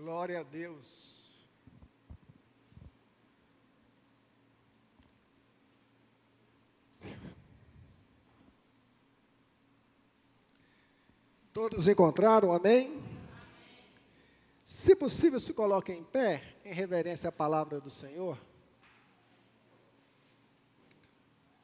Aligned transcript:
Glória 0.00 0.38
a 0.38 0.42
Deus. 0.44 1.28
Todos 11.52 11.88
encontraram, 11.88 12.52
amém? 12.52 13.02
Se 14.64 14.94
possível, 14.94 15.40
se 15.40 15.52
coloquem 15.52 15.98
em 15.98 16.04
pé, 16.04 16.56
em 16.64 16.72
reverência 16.72 17.28
à 17.28 17.32
palavra 17.32 17.80
do 17.80 17.90
Senhor. 17.90 18.38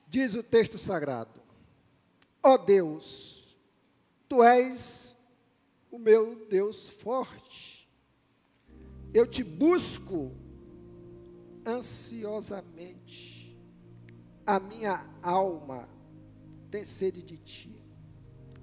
Diz 0.09 0.35
o 0.35 0.43
texto 0.43 0.77
sagrado: 0.77 1.41
Ó 2.43 2.55
oh 2.55 2.59
Deus, 2.59 3.57
tu 4.29 4.43
és 4.43 5.17
o 5.89 6.01
meu 6.01 6.45
Deus 6.47 6.89
forte. 6.89 7.74
Eu 9.15 9.27
te 9.29 9.45
busco 9.45 10.33
ansiosamente. 11.65 13.57
A 14.45 14.59
minha 14.59 15.09
alma 15.23 15.89
tem 16.69 16.83
sede 16.83 17.23
de 17.23 17.37
ti. 17.37 17.81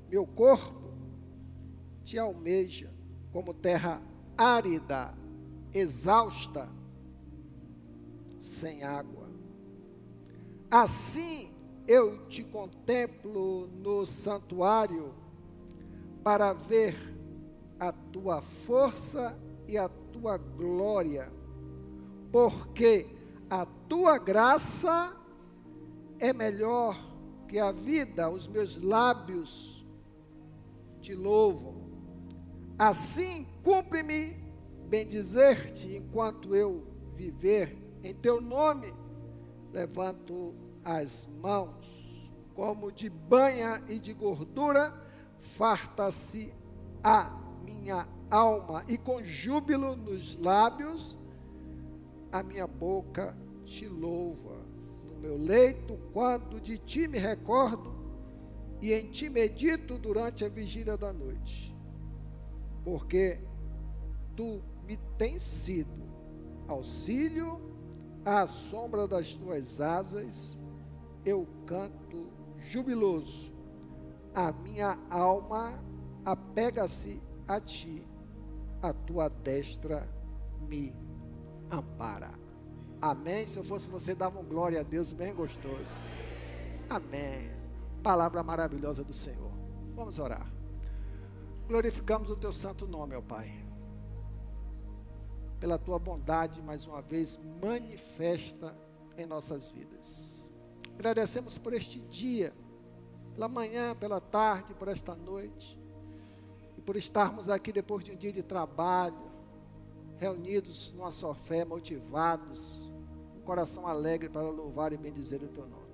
Meu 0.10 0.28
corpo 0.28 0.92
te 2.04 2.20
almeja 2.20 2.94
como 3.32 3.54
terra 3.54 4.02
árida, 4.38 5.14
exausta, 5.74 6.68
sem 8.38 8.84
água. 8.84 9.30
Assim 10.70 11.50
eu 11.88 12.28
te 12.28 12.44
contemplo 12.44 13.68
no 13.68 14.06
santuário 14.06 15.14
para 16.22 16.52
ver 16.52 16.96
a 17.80 17.92
tua 17.92 18.42
força 18.42 19.38
e 19.68 19.78
a 19.78 19.90
tua 20.12 20.38
glória, 20.38 21.32
porque 22.32 23.08
a 23.50 23.66
tua 23.66 24.18
graça 24.18 25.16
é 26.20 26.32
melhor 26.32 26.96
que 27.48 27.60
a 27.60 27.72
vida, 27.72 28.30
os 28.30 28.48
meus 28.48 28.80
lábios 28.82 29.86
te 31.02 31.14
louvam. 31.14 31.90
Assim, 32.78 33.46
cumpre-me 33.64 34.38
bendizer-te 34.88 35.96
enquanto 35.96 36.56
eu 36.56 36.86
viver. 37.16 37.78
Em 38.04 38.14
teu 38.14 38.40
nome, 38.40 38.94
levanto 39.72 40.54
as 40.84 41.28
mãos, 41.42 41.86
como 42.56 42.92
de 42.92 43.10
banha 43.10 43.84
e 43.88 44.00
de 44.00 44.14
gordura, 44.14 44.94
farta-se 45.40 46.54
a 47.04 47.41
minha 47.64 48.08
alma, 48.30 48.84
e 48.88 48.98
com 48.98 49.24
júbilo 49.24 49.96
nos 49.96 50.38
lábios, 50.38 51.18
a 52.32 52.42
minha 52.44 52.68
boca 52.68 53.36
te 53.66 53.88
louva. 53.88 54.62
No 55.06 55.20
meu 55.20 55.38
leito, 55.38 55.98
quando 56.14 56.60
de 56.60 56.78
ti 56.78 57.08
me 57.08 57.18
recordo, 57.18 57.94
e 58.82 58.94
em 58.94 59.12
ti 59.12 59.30
medito 59.30 59.98
durante 59.98 60.44
a 60.44 60.50
vigília 60.50 60.98
da 60.98 61.14
noite 61.14 61.72
porque 62.84 63.40
tu 64.36 64.62
me 64.86 64.98
tens 65.18 65.42
sido 65.42 66.02
auxílio 66.68 67.60
à 68.26 68.46
sombra 68.48 69.08
das 69.08 69.34
tuas 69.34 69.82
asas, 69.82 70.60
eu 71.26 71.48
canto 71.66 72.28
jubiloso. 72.58 73.52
A 74.34 74.52
minha 74.52 74.98
alma 75.10 75.84
apega-se 76.24 77.22
a 77.56 77.60
ti, 77.60 78.08
a 78.82 78.94
tua 78.94 79.30
destra 79.30 80.08
me 80.68 80.94
ampara. 81.70 82.32
Amém. 83.02 83.48
Se 83.48 83.58
eu 83.58 83.64
fosse 83.64 83.88
você, 83.88 84.16
dava 84.16 84.40
um 84.40 84.44
glória 84.44 84.80
a 84.80 84.84
Deus 84.84 85.12
bem 85.14 85.34
gostoso. 85.34 85.86
Amém. 86.90 87.52
Palavra 88.04 88.44
maravilhosa 88.44 89.04
do 89.04 89.14
Senhor. 89.14 89.52
Vamos 89.96 90.20
orar. 90.20 90.52
Glorificamos 91.68 92.30
o 92.30 92.36
teu 92.36 92.54
santo 92.54 92.88
nome, 92.88 93.16
ó 93.16 93.22
Pai. 93.22 93.52
Pela 95.60 95.78
tua 95.78 96.00
bondade, 96.00 96.62
mais 96.62 96.86
uma 96.86 97.02
vez, 97.02 97.40
manifesta 97.62 98.76
em 99.18 99.26
nossas 99.26 99.68
vidas. 99.68 100.52
Agradecemos 100.96 101.58
por 101.58 101.74
este 101.74 102.00
dia, 102.02 102.54
pela 103.34 103.48
manhã, 103.48 103.96
pela 103.96 104.20
tarde, 104.20 104.74
por 104.74 104.88
esta 104.88 105.16
noite, 105.16 105.81
e 106.82 106.84
por 106.84 106.96
estarmos 106.96 107.48
aqui 107.48 107.72
depois 107.72 108.04
de 108.04 108.12
um 108.12 108.16
dia 108.16 108.34
de 108.34 108.42
trabalho, 108.42 109.30
reunidos 110.18 110.92
numa 110.98 111.12
só 111.12 111.32
fé, 111.32 111.64
motivados, 111.64 112.92
um 113.38 113.42
coração 113.42 113.86
alegre 113.86 114.28
para 114.28 114.42
louvar 114.50 114.92
e 114.92 114.98
bendizer 114.98 115.44
o 115.44 115.48
teu 115.48 115.68
nome. 115.68 115.92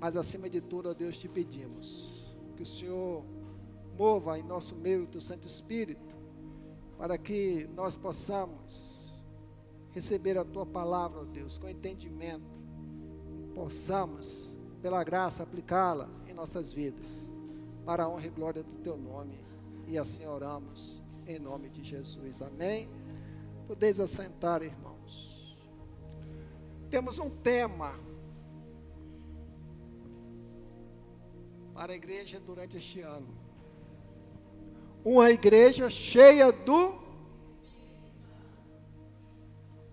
Mas 0.00 0.16
acima 0.16 0.50
de 0.50 0.60
tudo, 0.60 0.88
ó 0.88 0.94
Deus, 0.94 1.16
te 1.16 1.28
pedimos 1.28 2.34
que 2.56 2.64
o 2.64 2.66
Senhor 2.66 3.24
mova 3.96 4.36
em 4.36 4.42
nosso 4.42 4.74
meio 4.74 5.06
do 5.06 5.20
Santo 5.20 5.46
Espírito, 5.46 6.16
para 6.98 7.16
que 7.16 7.68
nós 7.72 7.96
possamos 7.96 9.22
receber 9.92 10.36
a 10.36 10.44
tua 10.44 10.66
palavra, 10.66 11.20
ó 11.20 11.24
Deus, 11.24 11.56
com 11.56 11.68
entendimento, 11.68 12.50
possamos, 13.54 14.56
pela 14.80 15.04
graça, 15.04 15.44
aplicá-la 15.44 16.08
em 16.26 16.34
nossas 16.34 16.72
vidas, 16.72 17.32
para 17.86 18.02
a 18.02 18.08
honra 18.08 18.26
e 18.26 18.30
glória 18.30 18.64
do 18.64 18.82
teu 18.82 18.96
nome, 18.96 19.51
e 19.92 19.98
assim 19.98 20.24
oramos, 20.24 21.02
em 21.26 21.38
nome 21.38 21.68
de 21.68 21.84
Jesus. 21.84 22.40
Amém. 22.40 22.88
Podeis 23.66 24.00
assentar, 24.00 24.62
irmãos. 24.62 25.54
Temos 26.88 27.18
um 27.18 27.28
tema 27.28 28.00
para 31.74 31.92
a 31.92 31.94
igreja 31.94 32.40
durante 32.40 32.78
este 32.78 33.02
ano 33.02 33.28
uma 35.04 35.30
igreja 35.30 35.90
cheia 35.90 36.50
do 36.50 36.94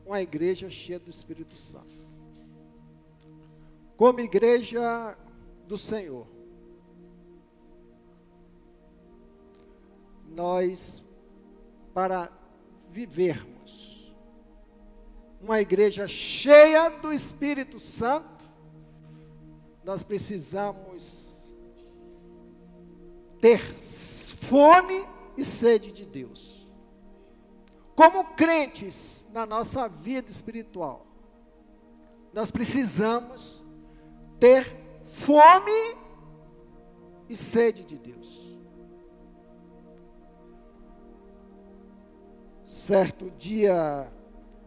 uma 0.05 0.21
igreja 0.21 0.69
cheia 0.69 0.97
do 0.97 1.09
Espírito 1.09 1.57
Santo. 1.57 2.07
Como 3.97 4.21
igreja 4.21 5.17
do 5.67 5.77
Senhor. 5.77 6.38
Nós 10.39 11.03
para 11.93 12.31
vivermos 12.89 14.15
uma 15.41 15.59
igreja 15.59 16.07
cheia 16.07 16.87
do 16.87 17.11
Espírito 17.11 17.77
Santo, 17.77 18.45
nós 19.83 20.01
precisamos 20.01 21.53
ter 23.41 23.59
fome 23.75 25.05
e 25.35 25.43
sede 25.43 25.91
de 25.91 26.05
Deus. 26.05 26.65
Como 27.93 28.23
crentes 28.33 29.27
na 29.33 29.45
nossa 29.45 29.89
vida 29.89 30.31
espiritual, 30.31 31.05
nós 32.31 32.49
precisamos 32.49 33.61
ter 34.39 34.73
fome 35.03 35.97
e 37.27 37.35
sede 37.35 37.83
de 37.83 37.97
Deus. 37.97 38.48
Certo 42.79 43.29
dia 43.31 44.09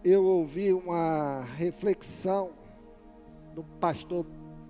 eu 0.05 0.23
ouvi 0.23 0.71
uma 0.71 1.45
reflexão 1.57 2.51
do 3.55 3.65
pastor 3.81 4.27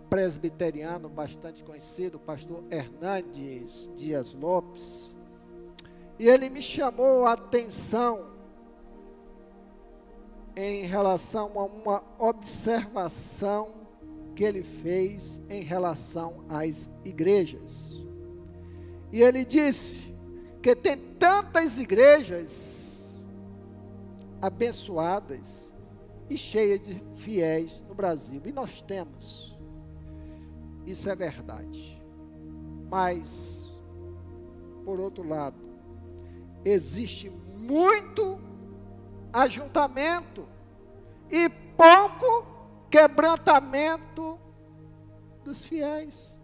presbiteriano 0.08 1.08
bastante 1.08 1.64
conhecido, 1.64 2.18
o 2.18 2.20
pastor 2.20 2.62
Hernandes 2.70 3.90
Dias 3.96 4.32
Lopes. 4.32 5.16
E 6.20 6.28
ele 6.28 6.48
me 6.48 6.62
chamou 6.62 7.26
a 7.26 7.32
atenção 7.32 8.30
em 10.54 10.84
relação 10.84 11.50
a 11.58 11.64
uma 11.64 12.04
observação 12.20 13.72
que 14.36 14.44
ele 14.44 14.62
fez 14.62 15.42
em 15.50 15.62
relação 15.62 16.44
às 16.48 16.88
igrejas. 17.04 18.06
E 19.10 19.20
ele 19.20 19.44
disse 19.44 20.14
que 20.62 20.76
tem 20.76 20.96
tantas 20.96 21.80
igrejas 21.80 22.91
abençoadas 24.42 25.72
e 26.28 26.36
cheias 26.36 26.80
de 26.80 27.00
fiéis 27.16 27.80
no 27.88 27.94
Brasil. 27.94 28.42
E 28.44 28.50
nós 28.50 28.82
temos. 28.82 29.56
Isso 30.84 31.08
é 31.08 31.14
verdade. 31.14 32.02
Mas, 32.90 33.80
por 34.84 34.98
outro 34.98 35.26
lado, 35.26 35.56
existe 36.64 37.30
muito 37.56 38.40
ajuntamento 39.32 40.46
e 41.30 41.48
pouco 41.76 42.44
quebrantamento 42.90 44.38
dos 45.44 45.64
fiéis. 45.64 46.38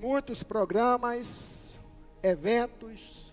Muitos 0.00 0.42
programas, 0.42 1.80
eventos, 2.22 3.29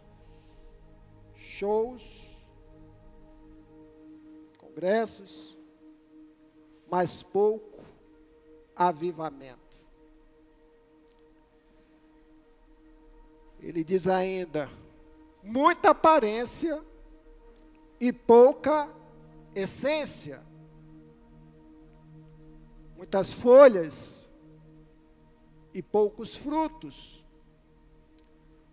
shows, 1.57 2.03
congressos, 4.59 5.57
mas 6.87 7.23
pouco 7.23 7.83
avivamento. 8.75 9.57
Ele 13.59 13.83
diz 13.83 14.05
ainda: 14.05 14.69
muita 15.41 15.89
aparência 15.89 16.83
e 17.99 18.13
pouca 18.13 18.87
essência. 19.55 20.45
Muitas 22.95 23.33
folhas 23.33 24.27
e 25.73 25.81
poucos 25.81 26.35
frutos. 26.35 27.25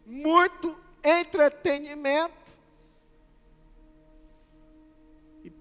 Muito 0.05 0.77
entretenimento 1.03 2.44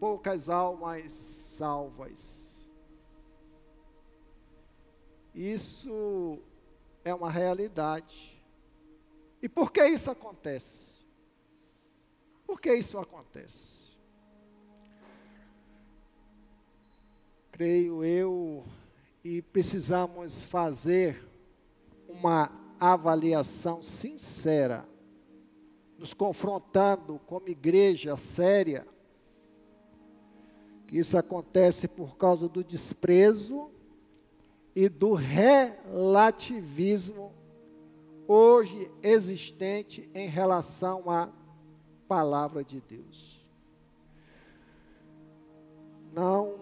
poucas 0.03 0.49
almas 0.49 1.13
salvas. 1.13 2.67
Isso 5.33 6.39
é 7.05 7.13
uma 7.13 7.31
realidade. 7.31 8.43
E 9.41 9.47
por 9.47 9.71
que 9.71 9.87
isso 9.87 10.11
acontece? 10.11 10.95
Por 12.45 12.59
que 12.59 12.73
isso 12.73 12.97
acontece? 12.97 13.95
Creio 17.53 18.03
eu, 18.03 18.65
e 19.23 19.41
precisamos 19.41 20.43
fazer 20.43 21.25
uma 22.09 22.51
avaliação 22.77 23.81
sincera, 23.81 24.85
nos 25.97 26.13
confrontando 26.13 27.21
como 27.25 27.47
igreja 27.47 28.17
séria, 28.17 28.85
isso 30.99 31.17
acontece 31.17 31.87
por 31.87 32.15
causa 32.17 32.47
do 32.47 32.63
desprezo 32.63 33.71
e 34.75 34.87
do 34.87 35.13
relativismo 35.13 37.33
hoje 38.27 38.91
existente 39.01 40.07
em 40.13 40.27
relação 40.27 41.09
à 41.09 41.31
palavra 42.07 42.63
de 42.63 42.79
Deus. 42.79 43.43
Não 46.13 46.53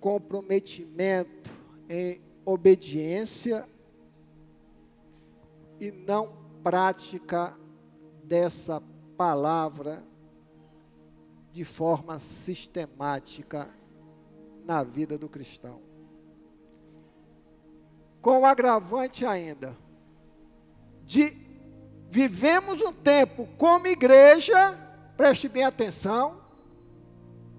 comprometimento 0.00 1.50
em 1.88 2.20
obediência 2.44 3.66
e 5.80 5.90
não 5.90 6.36
prática 6.62 7.56
dessa 8.22 8.82
palavra 9.16 10.04
de 11.54 11.64
forma 11.64 12.18
sistemática 12.18 13.70
na 14.64 14.82
vida 14.82 15.16
do 15.16 15.28
cristão. 15.28 15.80
Com 18.20 18.40
o 18.40 18.44
agravante 18.44 19.24
ainda 19.24 19.76
de 21.04 21.36
vivemos 22.10 22.80
um 22.80 22.92
tempo 22.92 23.48
como 23.56 23.86
igreja, 23.86 24.76
preste 25.16 25.48
bem 25.48 25.62
atenção, 25.62 26.40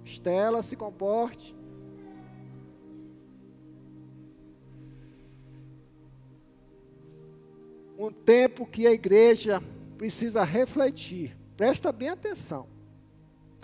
Estela, 0.03 0.61
se 0.61 0.75
comporte. 0.75 1.55
Um 7.97 8.11
tempo 8.11 8.65
que 8.65 8.85
a 8.85 8.91
igreja 8.91 9.63
precisa 9.97 10.43
refletir, 10.43 11.37
presta 11.55 11.93
bem 11.93 12.09
atenção. 12.09 12.74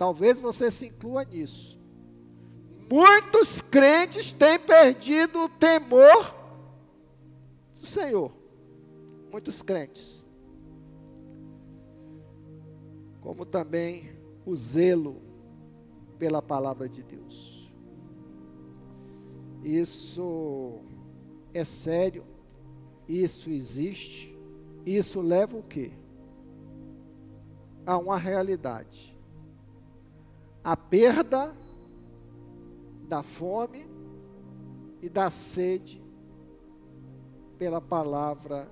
Talvez 0.02 0.40
você 0.40 0.70
se 0.70 0.86
inclua 0.86 1.24
nisso. 1.24 1.80
Muitos 2.90 3.60
crentes 3.62 4.32
têm 4.32 4.58
perdido 4.58 5.44
o 5.44 5.48
temor 5.48 6.34
do 7.78 7.86
Senhor. 7.86 8.32
Muitos 9.30 9.62
crentes 9.62 10.22
como 13.22 13.46
também 13.46 14.10
o 14.44 14.54
zelo 14.56 15.22
pela 16.18 16.42
palavra 16.42 16.88
de 16.88 17.04
Deus. 17.04 17.72
Isso 19.62 20.80
é 21.54 21.64
sério, 21.64 22.24
isso 23.08 23.48
existe, 23.48 24.36
isso 24.84 25.20
leva 25.20 25.56
o 25.56 25.62
quê? 25.62 25.92
A 27.86 27.96
uma 27.96 28.18
realidade. 28.18 29.11
A 30.64 30.76
perda 30.76 31.54
da 33.08 33.22
fome 33.22 33.86
e 35.00 35.08
da 35.08 35.30
sede 35.30 36.02
pela 37.58 37.80
palavra 37.80 38.68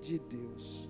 de 0.00 0.18
Deus. 0.18 0.88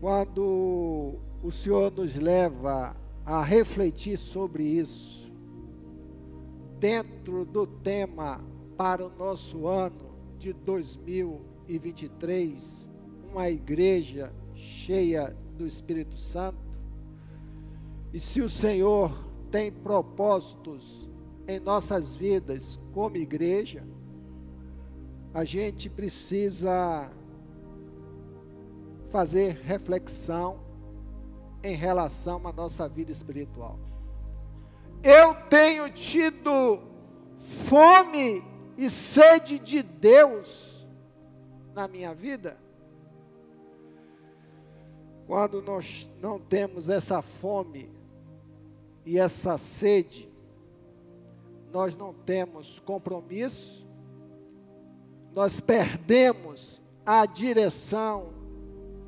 Quando 0.00 1.18
o 1.42 1.50
Senhor 1.50 1.90
nos 1.90 2.14
leva 2.14 2.94
a 3.26 3.42
refletir 3.42 4.16
sobre 4.16 4.62
isso, 4.62 5.28
dentro 6.78 7.44
do 7.44 7.66
tema 7.66 8.40
para 8.76 9.04
o 9.04 9.10
nosso 9.10 9.66
ano 9.66 10.14
de 10.38 10.52
2023, 10.52 12.88
uma 13.30 13.50
igreja 13.50 14.32
cheia 14.54 15.36
do 15.56 15.66
Espírito 15.66 16.16
Santo, 16.16 16.67
e 18.12 18.20
se 18.20 18.40
o 18.40 18.48
Senhor 18.48 19.12
tem 19.50 19.70
propósitos 19.70 21.08
em 21.46 21.58
nossas 21.58 22.14
vidas 22.14 22.78
como 22.92 23.16
igreja, 23.16 23.86
a 25.32 25.44
gente 25.44 25.88
precisa 25.88 27.10
fazer 29.10 29.60
reflexão 29.62 30.60
em 31.62 31.74
relação 31.74 32.46
à 32.46 32.52
nossa 32.52 32.88
vida 32.88 33.10
espiritual. 33.10 33.78
Eu 35.02 35.34
tenho 35.48 35.90
tido 35.90 36.80
fome 37.38 38.44
e 38.76 38.88
sede 38.88 39.58
de 39.58 39.82
Deus 39.82 40.86
na 41.74 41.86
minha 41.86 42.14
vida? 42.14 42.58
Quando 45.26 45.62
nós 45.62 46.10
não 46.20 46.40
temos 46.40 46.88
essa 46.88 47.20
fome 47.22 47.97
e 49.08 49.18
essa 49.18 49.56
sede, 49.56 50.28
nós 51.72 51.96
não 51.96 52.12
temos 52.12 52.78
compromisso, 52.80 53.88
nós 55.34 55.60
perdemos 55.60 56.82
a 57.06 57.24
direção 57.24 58.34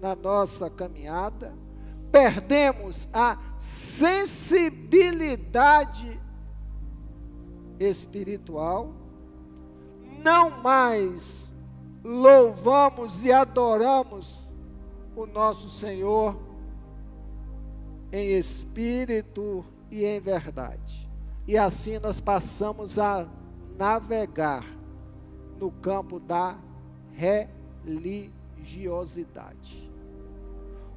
na 0.01 0.15
nossa 0.15 0.71
caminhada, 0.71 1.53
perdemos 2.11 3.07
a 3.13 3.37
sensibilidade 3.59 6.19
espiritual, 7.79 8.95
não 10.25 10.63
mais 10.63 11.53
louvamos 12.03 13.23
e 13.23 13.31
adoramos 13.31 14.51
o 15.15 15.27
nosso 15.27 15.69
Senhor 15.69 16.41
em 18.11 18.31
espírito 18.31 19.63
e 19.91 20.05
em 20.05 20.21
verdade. 20.21 21.11
E 21.47 21.57
assim 21.59 21.99
nós 21.99 22.21
passamos 22.21 22.99
a 22.99 23.27
navegar 23.77 24.65
no 25.59 25.71
campo 25.71 26.21
da 26.21 26.59
religiosidade. 27.13 29.91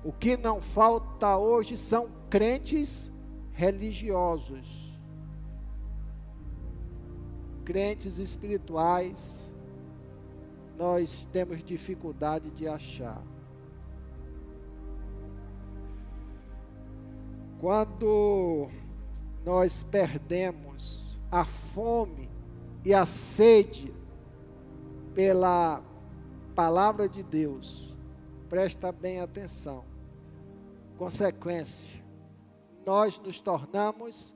O 0.04 0.12
que 0.12 0.36
não 0.36 0.60
falta 0.62 1.38
hoje 1.38 1.78
são 1.78 2.10
crentes 2.30 3.10
religiosos, 3.54 4.94
crentes 7.64 8.20
espirituais, 8.20 9.54
nós 10.78 11.28
temos 11.32 11.64
dificuldade 11.64 12.50
de 12.52 12.68
achar. 12.68 13.24
Quando 17.60 18.70
nós 19.46 19.84
perdemos 19.84 21.20
a 21.32 21.46
fome 21.46 22.30
e 22.84 22.94
a 22.94 23.06
sede 23.06 23.94
pela 25.14 25.82
palavra 26.56 27.08
de 27.08 27.24
Deus, 27.24 27.98
presta 28.50 28.92
bem 28.92 29.20
atenção 29.20 29.94
consequência, 30.98 32.02
nós 32.86 33.20
nos 33.20 33.42
tornamos 33.42 34.34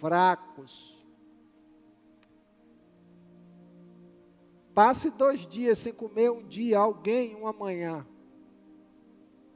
fracos. 0.00 0.96
Passe 4.74 5.10
dois 5.10 5.46
dias 5.46 5.78
sem 5.78 5.92
comer 5.92 6.30
um 6.30 6.42
dia, 6.42 6.78
alguém 6.78 7.34
uma 7.34 7.52
manhã. 7.52 8.06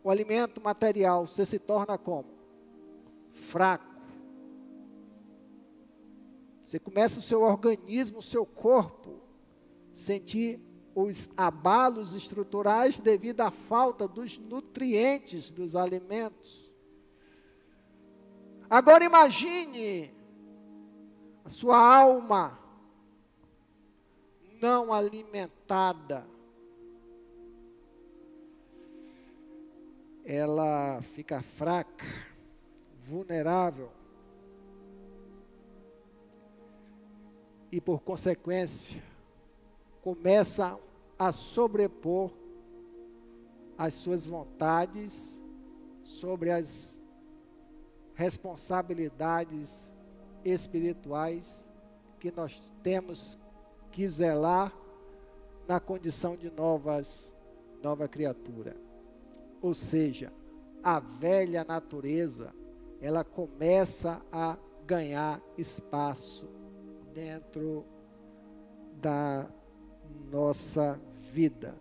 o 0.03 0.11
alimento 0.11 0.61
material, 0.63 1.27
você 1.27 1.45
se 1.45 1.59
torna 1.59 1.99
como? 1.99 2.29
Fraco. 3.33 3.90
Você 6.71 6.79
começa 6.79 7.19
o 7.19 7.23
seu 7.23 7.43
organismo, 7.43 8.21
o 8.21 8.23
seu 8.23 8.47
corpo, 8.47 9.21
sentir 9.93 10.61
os 10.95 11.29
abalos 11.37 12.15
estruturais 12.15 13.01
devido 13.01 13.41
à 13.41 13.51
falta 13.51 14.07
dos 14.07 14.39
nutrientes 14.39 15.51
dos 15.51 15.75
alimentos. 15.75 16.71
Agora 18.71 19.03
imagine 19.03 20.15
a 21.45 21.49
sua 21.49 21.77
alma 21.77 22.57
não 24.63 24.93
alimentada. 24.93 26.25
Ela 30.25 31.03
fica 31.03 31.43
fraca, 31.43 32.07
vulnerável. 33.09 33.91
E 37.73 37.81
por 37.81 38.01
consequência, 38.01 39.03
começa 40.03 40.79
a 41.19 41.31
sobrepor 41.33 42.31
as 43.79 43.95
suas 43.95 44.27
vontades 44.27 45.43
sobre 46.03 46.51
as 46.51 47.01
responsabilidades 48.15 49.95
espirituais 50.45 51.71
que 52.19 52.31
nós 52.31 52.61
temos 52.83 53.39
que 53.93 54.07
zelar 54.07 54.75
na 55.67 55.79
condição 55.79 56.37
de 56.37 56.51
novas 56.51 57.35
nova 57.83 58.09
criatura. 58.09 58.77
Ou 59.63 59.75
seja, 59.75 60.33
a 60.83 60.99
velha 60.99 61.65
natureza, 61.65 62.55
ela 63.01 63.25
começa 63.25 64.21
a 64.33 64.57
ganhar 64.87 65.41
espaço 65.57 66.47
dentro 67.15 67.85
da 69.01 69.47
nossa 70.31 71.01
vida. 71.33 71.75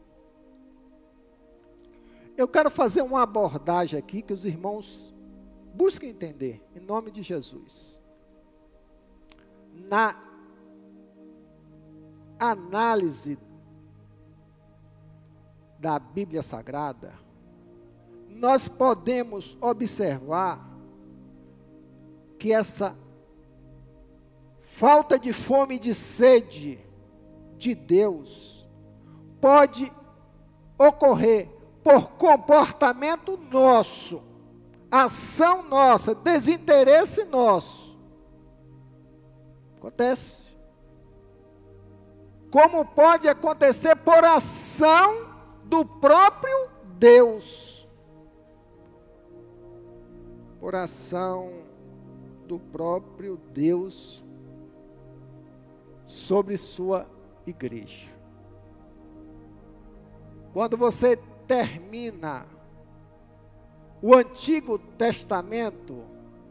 Eu 2.38 2.48
quero 2.48 2.72
fazer 2.72 3.02
uma 3.02 3.22
abordagem 3.22 4.00
aqui 4.00 4.22
que 4.22 4.34
os 4.34 4.46
irmãos 4.46 5.14
busquem 5.74 6.10
entender, 6.10 6.64
em 6.76 6.80
nome 6.80 7.12
de 7.12 7.22
Jesus. 7.22 8.02
Na 9.74 10.16
análise 12.40 13.38
da 15.78 16.00
Bíblia 16.00 16.42
Sagrada, 16.42 17.14
nós 18.30 18.68
podemos 18.68 19.58
observar 19.60 20.66
que 22.38 22.54
essa 22.54 22.96
falta 24.80 25.20
de 25.20 25.34
fome 25.34 25.76
e 25.76 25.80
de 25.80 25.94
sede 25.94 26.80
de 27.58 27.76
Deus 27.76 28.66
pode 29.42 29.92
ocorrer 30.78 31.50
por 31.84 32.12
comportamento 32.12 33.38
nosso, 33.52 34.24
ação 34.90 35.64
nossa, 35.64 36.16
desinteresse 36.16 37.26
nosso. 37.26 38.00
Acontece. 39.78 40.48
Como 42.50 42.86
pode 42.86 43.28
acontecer 43.28 43.98
por 43.98 44.24
ação 44.24 45.30
do 45.66 45.86
próprio 45.86 46.70
Deus. 46.98 47.86
Por 50.58 50.74
ação 50.74 51.52
do 52.48 52.58
próprio 52.58 53.36
Deus 53.54 54.24
sobre 56.10 56.58
sua 56.58 57.06
igreja. 57.46 58.10
Quando 60.52 60.76
você 60.76 61.16
termina 61.46 62.48
o 64.02 64.16
Antigo 64.16 64.80
Testamento, 64.80 66.04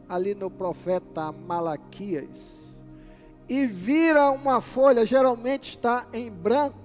ali 0.09 0.33
no 0.33 0.49
profeta 0.49 1.33
Malaquias, 1.33 2.81
e 3.49 3.67
vira 3.67 4.31
uma 4.31 4.61
folha, 4.61 5.05
geralmente 5.05 5.71
está 5.71 6.07
em 6.13 6.31
branco, 6.31 6.79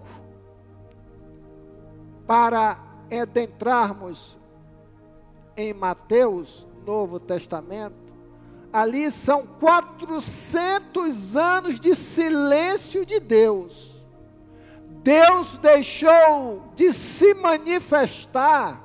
para 2.25 2.79
adentrarmos 3.11 4.35
em 5.55 5.75
Mateus, 5.75 6.67
Novo 6.83 7.19
Testamento, 7.19 8.02
ali 8.73 9.09
são 9.11 9.45
400 9.45 11.35
anos 11.35 11.79
de 11.79 11.93
silêncio 11.93 13.05
de 13.05 13.19
Deus. 13.19 14.03
Deus 15.03 15.59
deixou 15.59 16.63
de 16.73 16.91
se 16.91 17.35
manifestar 17.35 18.81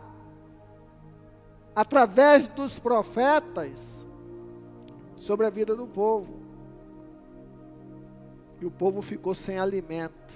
através 1.74 2.46
dos 2.48 2.78
profetas 2.78 4.06
sobre 5.16 5.46
a 5.46 5.50
vida 5.50 5.74
do 5.74 5.86
povo. 5.86 6.36
E 8.60 8.66
o 8.66 8.70
povo 8.70 9.00
ficou 9.00 9.34
sem 9.34 9.58
alimento, 9.58 10.34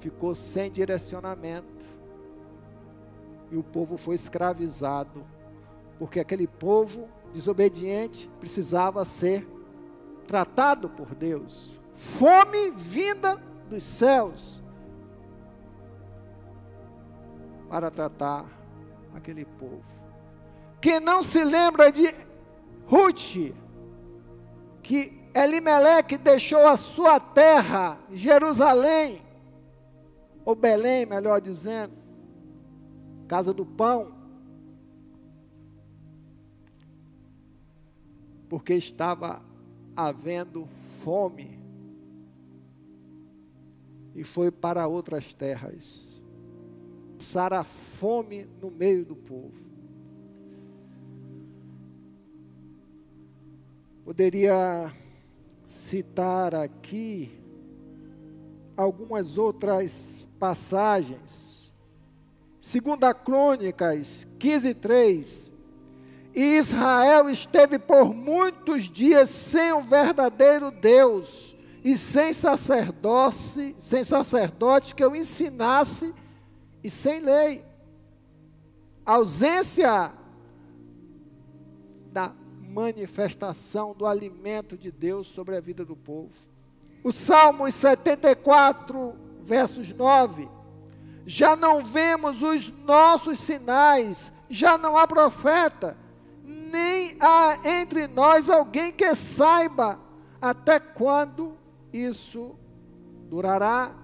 ficou 0.00 0.34
sem 0.34 0.70
direcionamento. 0.70 1.84
E 3.50 3.56
o 3.56 3.62
povo 3.62 3.98
foi 3.98 4.14
escravizado, 4.14 5.22
porque 5.98 6.18
aquele 6.18 6.46
povo 6.46 7.08
desobediente 7.34 8.30
precisava 8.38 9.04
ser 9.04 9.46
tratado 10.26 10.88
por 10.88 11.14
Deus. 11.14 11.78
Fome 11.92 12.70
vinda 12.70 13.36
dos 13.68 13.82
céus 13.82 14.62
para 17.68 17.90
tratar 17.90 18.46
aquele 19.14 19.44
povo. 19.44 19.84
Quem 20.80 21.00
não 21.00 21.22
se 21.22 21.42
lembra 21.42 21.90
de 21.90 22.14
Ruth, 22.86 23.52
que 24.82 25.20
Elimeleque 25.34 26.16
deixou 26.16 26.68
a 26.68 26.76
sua 26.76 27.18
terra, 27.18 27.98
Jerusalém, 28.12 29.22
ou 30.44 30.54
Belém, 30.54 31.06
melhor 31.06 31.40
dizendo, 31.40 31.94
casa 33.26 33.52
do 33.52 33.64
pão, 33.66 34.12
porque 38.54 38.74
estava 38.74 39.42
havendo 39.96 40.68
fome 41.02 41.58
e 44.14 44.22
foi 44.22 44.48
para 44.48 44.86
outras 44.86 45.34
terras. 45.34 46.22
Passar 47.18 47.52
a 47.52 47.64
fome 47.64 48.46
no 48.62 48.70
meio 48.70 49.04
do 49.04 49.16
povo. 49.16 49.60
Poderia 54.04 54.94
citar 55.66 56.54
aqui 56.54 57.36
algumas 58.76 59.36
outras 59.36 60.28
passagens. 60.38 61.74
Segunda 62.60 63.12
Crônicas 63.12 64.28
15, 64.38 64.74
3 64.74 65.53
e 66.34 66.56
Israel 66.56 67.30
esteve 67.30 67.78
por 67.78 68.12
muitos 68.12 68.90
dias 68.90 69.30
sem 69.30 69.72
o 69.72 69.80
verdadeiro 69.80 70.72
Deus 70.72 71.54
e 71.84 71.96
sem 71.96 72.32
sacerdote, 72.32 73.76
sem 73.78 74.02
sacerdote 74.02 74.96
que 74.96 75.04
eu 75.04 75.14
ensinasse 75.14 76.12
e 76.82 76.90
sem 76.90 77.20
lei. 77.20 77.64
A 79.06 79.12
ausência 79.12 80.12
da 82.10 82.32
manifestação 82.60 83.94
do 83.94 84.04
alimento 84.04 84.76
de 84.76 84.90
Deus 84.90 85.28
sobre 85.28 85.56
a 85.56 85.60
vida 85.60 85.84
do 85.84 85.94
povo. 85.94 86.32
O 87.04 87.12
Salmo 87.12 87.70
74, 87.70 89.14
versos 89.44 89.88
9. 89.90 90.48
Já 91.26 91.54
não 91.54 91.84
vemos 91.84 92.42
os 92.42 92.70
nossos 92.70 93.38
sinais, 93.38 94.32
já 94.50 94.76
não 94.76 94.98
há 94.98 95.06
profeta 95.06 95.96
nem 96.74 97.16
há 97.20 97.60
entre 97.64 98.08
nós 98.08 98.50
alguém 98.50 98.90
que 98.90 99.14
saiba 99.14 99.96
até 100.42 100.80
quando 100.80 101.56
isso 101.92 102.56
durará. 103.30 103.94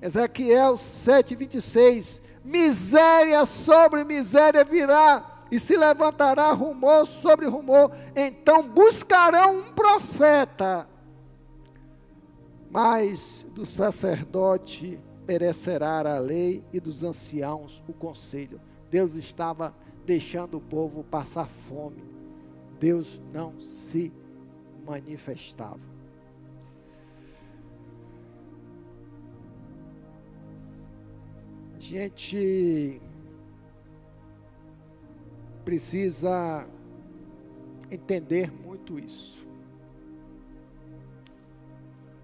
Ezequiel 0.00 0.76
7,26: 0.76 2.22
Miséria 2.42 3.44
sobre 3.44 4.02
miséria 4.02 4.64
virá, 4.64 5.44
e 5.50 5.58
se 5.58 5.76
levantará 5.76 6.52
rumor 6.52 7.06
sobre 7.06 7.46
rumor, 7.46 7.92
então 8.16 8.66
buscarão 8.66 9.58
um 9.58 9.72
profeta, 9.72 10.88
mas 12.70 13.44
do 13.52 13.66
sacerdote 13.66 14.98
perecerá 15.26 15.98
a 15.98 16.18
lei 16.18 16.64
e 16.72 16.80
dos 16.80 17.02
anciãos 17.02 17.82
o 17.86 17.92
conselho. 17.92 18.58
Deus 18.90 19.14
estava 19.14 19.74
deixando 20.10 20.56
o 20.56 20.60
povo 20.60 21.04
passar 21.04 21.46
fome. 21.46 22.02
Deus 22.80 23.20
não 23.32 23.60
se 23.60 24.12
manifestava. 24.84 25.78
A 31.76 31.78
gente 31.78 33.00
precisa 35.64 36.66
entender 37.88 38.50
muito 38.50 38.98
isso. 38.98 39.46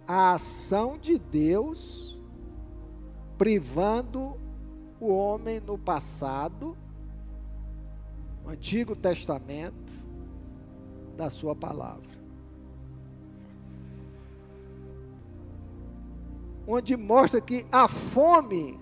A 0.08 0.34
ação 0.34 0.98
de 0.98 1.16
Deus 1.20 2.18
privando 3.38 4.36
o 4.98 5.06
homem 5.06 5.60
no 5.60 5.78
passado, 5.78 6.76
Antigo 8.46 8.94
Testamento, 8.94 9.92
da 11.16 11.30
sua 11.30 11.54
palavra. 11.54 12.16
Onde 16.66 16.96
mostra 16.96 17.40
que 17.40 17.66
a 17.70 17.88
fome 17.88 18.78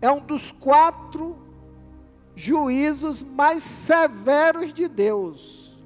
é 0.00 0.10
um 0.10 0.24
dos 0.24 0.52
quatro 0.52 1.36
juízos 2.34 3.22
mais 3.22 3.62
severos 3.62 4.72
de 4.72 4.88
Deus. 4.88 5.76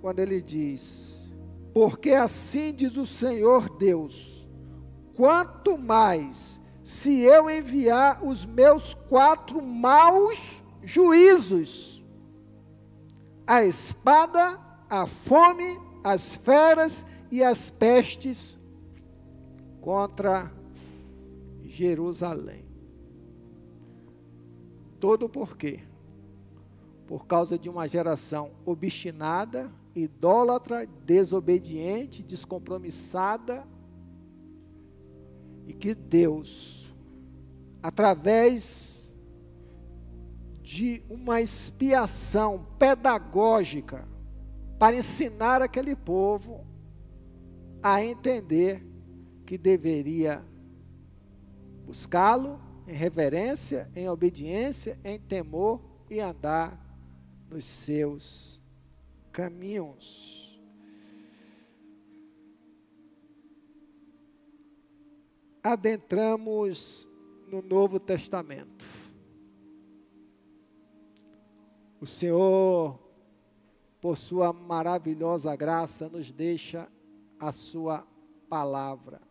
Quando 0.00 0.18
ele 0.20 0.42
diz: 0.42 1.30
Porque 1.72 2.10
assim 2.10 2.72
diz 2.74 2.96
o 2.96 3.06
Senhor 3.06 3.76
Deus, 3.76 4.46
quanto 5.14 5.78
mais 5.78 6.57
se 6.88 7.20
eu 7.20 7.50
enviar 7.50 8.24
os 8.24 8.46
meus 8.46 8.94
quatro 8.94 9.60
maus 9.60 10.58
juízos, 10.82 12.02
a 13.46 13.62
espada, 13.62 14.58
a 14.88 15.04
fome, 15.04 15.78
as 16.02 16.34
feras 16.34 17.04
e 17.30 17.44
as 17.44 17.68
pestes 17.68 18.58
contra 19.82 20.50
Jerusalém. 21.62 22.64
Todo 24.98 25.28
por 25.28 25.58
quê? 25.58 25.80
Por 27.06 27.26
causa 27.26 27.58
de 27.58 27.68
uma 27.68 27.86
geração 27.86 28.52
obstinada, 28.64 29.70
idólatra, 29.94 30.88
desobediente, 31.04 32.22
descompromissada, 32.22 33.66
e 35.68 35.74
que 35.74 35.94
Deus, 35.94 36.77
através 37.82 39.14
de 40.62 41.02
uma 41.08 41.40
expiação 41.40 42.66
pedagógica, 42.78 44.06
para 44.78 44.96
ensinar 44.96 45.62
aquele 45.62 45.96
povo 45.96 46.66
a 47.82 48.04
entender 48.04 48.86
que 49.46 49.56
deveria 49.56 50.44
buscá-lo 51.84 52.60
em 52.86 52.92
reverência, 52.92 53.90
em 53.96 54.08
obediência, 54.08 54.98
em 55.02 55.18
temor 55.18 55.80
e 56.10 56.20
andar 56.20 56.78
nos 57.50 57.64
seus 57.64 58.60
caminhos. 59.32 60.60
Adentramos 65.62 67.08
no 67.50 67.62
Novo 67.62 67.98
Testamento. 67.98 68.84
O 72.00 72.06
Senhor, 72.06 72.98
por 74.00 74.16
Sua 74.16 74.52
maravilhosa 74.52 75.56
graça, 75.56 76.08
nos 76.08 76.30
deixa 76.30 76.88
a 77.40 77.50
Sua 77.50 78.06
palavra 78.48 79.28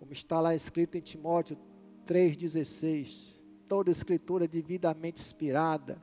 como 0.00 0.14
está 0.14 0.40
lá 0.40 0.54
escrito 0.54 0.96
em 0.96 1.00
Timóteo 1.02 1.58
3,16, 2.06 3.38
toda 3.68 3.90
escritura 3.90 4.48
devidamente 4.48 5.20
inspirada, 5.20 6.02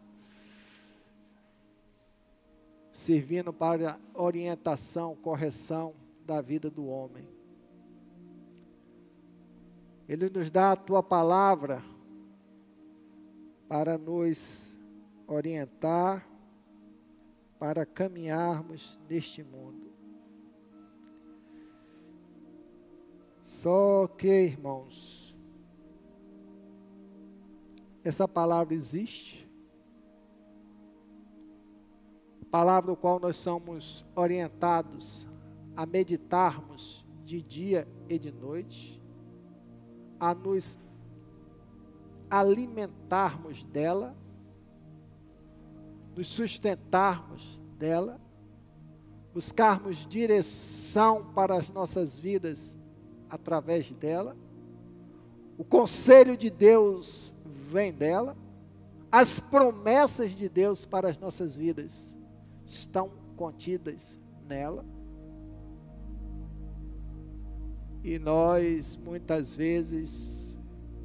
servindo 2.91 3.51
para 3.51 3.99
orientação, 4.13 5.15
correção 5.15 5.95
da 6.23 6.41
vida 6.41 6.69
do 6.69 6.85
homem. 6.85 7.27
Ele 10.07 10.29
nos 10.29 10.49
dá 10.49 10.71
a 10.71 10.75
tua 10.75 11.03
palavra 11.03 11.83
para 13.67 13.97
nos 13.97 14.71
orientar, 15.27 16.25
para 17.59 17.85
caminharmos 17.85 18.99
neste 19.09 19.43
mundo. 19.43 19.91
Só 23.41 24.07
que, 24.07 24.27
irmãos, 24.27 25.35
essa 28.03 28.27
palavra 28.27 28.73
existe. 28.73 29.49
Palavra 32.49 32.91
do 32.91 32.97
qual 32.97 33.19
nós 33.19 33.35
somos 33.35 34.05
orientados 34.15 35.27
a 35.75 35.85
meditarmos 35.85 37.05
de 37.25 37.41
dia 37.41 37.87
e 38.07 38.17
de 38.17 38.31
noite, 38.31 38.96
a 40.19 40.33
nos 40.33 40.77
alimentarmos 42.29 43.63
dela, 43.63 44.15
nos 46.15 46.27
sustentarmos 46.27 47.61
dela, 47.77 48.19
buscarmos 49.33 50.07
direção 50.07 51.31
para 51.33 51.55
as 51.55 51.69
nossas 51.69 52.17
vidas 52.17 52.77
através 53.29 53.91
dela, 53.93 54.35
o 55.57 55.63
conselho 55.63 56.37
de 56.37 56.49
Deus 56.49 57.33
vem 57.71 57.91
dela, 57.91 58.35
as 59.11 59.39
promessas 59.39 60.31
de 60.31 60.47
Deus 60.47 60.85
para 60.85 61.09
as 61.09 61.17
nossas 61.17 61.55
vidas 61.55 62.15
estão 62.65 63.11
contidas 63.35 64.19
nela. 64.47 64.85
E 68.07 68.17
nós 68.17 68.95
muitas 68.95 69.53
vezes 69.53 70.57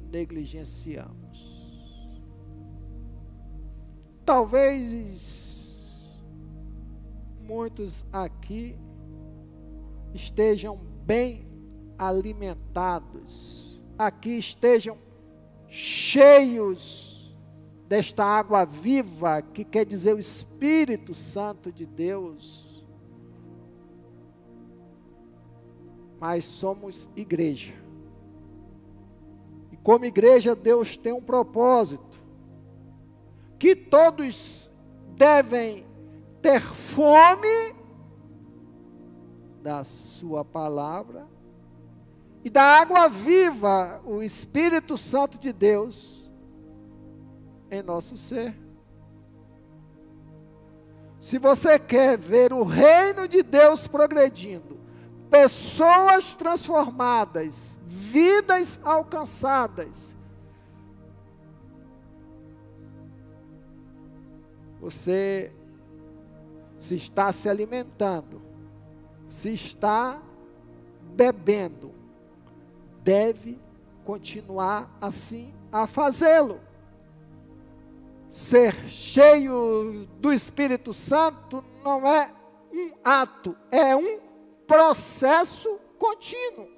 negligenciamos. 0.09 1.13
Talvez 4.25 6.23
muitos 7.41 8.05
aqui 8.09 8.77
estejam 10.13 10.77
bem 11.05 11.45
alimentados, 11.97 13.77
aqui 13.97 14.37
estejam 14.37 14.97
cheios 15.67 17.37
desta 17.85 18.23
água 18.23 18.63
viva, 18.63 19.41
que 19.41 19.65
quer 19.65 19.85
dizer 19.85 20.15
o 20.15 20.19
Espírito 20.19 21.13
Santo 21.13 21.69
de 21.69 21.85
Deus. 21.85 22.62
Mas 26.23 26.45
somos 26.45 27.09
igreja. 27.17 27.73
E 29.73 29.75
como 29.75 30.05
igreja, 30.05 30.55
Deus 30.55 30.95
tem 30.95 31.11
um 31.11 31.21
propósito: 31.21 32.17
que 33.59 33.75
todos 33.75 34.71
devem 35.17 35.85
ter 36.41 36.61
fome 36.61 37.75
da 39.61 39.83
Sua 39.83 40.45
palavra 40.45 41.27
e 42.41 42.49
da 42.49 42.63
água 42.63 43.09
viva, 43.09 44.01
o 44.05 44.23
Espírito 44.23 44.97
Santo 44.97 45.37
de 45.37 45.51
Deus, 45.51 46.31
em 47.69 47.83
nosso 47.83 48.15
ser. 48.15 48.57
Se 51.19 51.37
você 51.37 51.77
quer 51.77 52.17
ver 52.17 52.53
o 52.53 52.63
reino 52.63 53.27
de 53.27 53.43
Deus 53.43 53.87
progredindo, 53.87 54.82
pessoas 55.33 56.35
transformadas, 56.35 57.79
vidas 57.87 58.79
alcançadas, 58.83 60.15
você 64.79 65.51
se 66.77 66.93
está 66.93 67.33
se 67.33 67.49
alimentando, 67.49 68.43
se 69.27 69.51
está 69.51 70.21
bebendo 71.15 71.91
deve 73.03 73.59
continuar 74.05 74.95
assim 75.01 75.51
a 75.71 75.87
fazê-lo. 75.87 76.59
Ser 78.29 78.87
cheio 78.87 80.07
do 80.19 80.31
Espírito 80.31 80.93
Santo 80.93 81.63
não 81.83 82.07
é 82.07 82.31
um 82.71 82.91
ato, 83.03 83.57
é 83.71 83.95
um 83.95 84.32
processo 84.67 85.79
contínuo. 85.97 86.73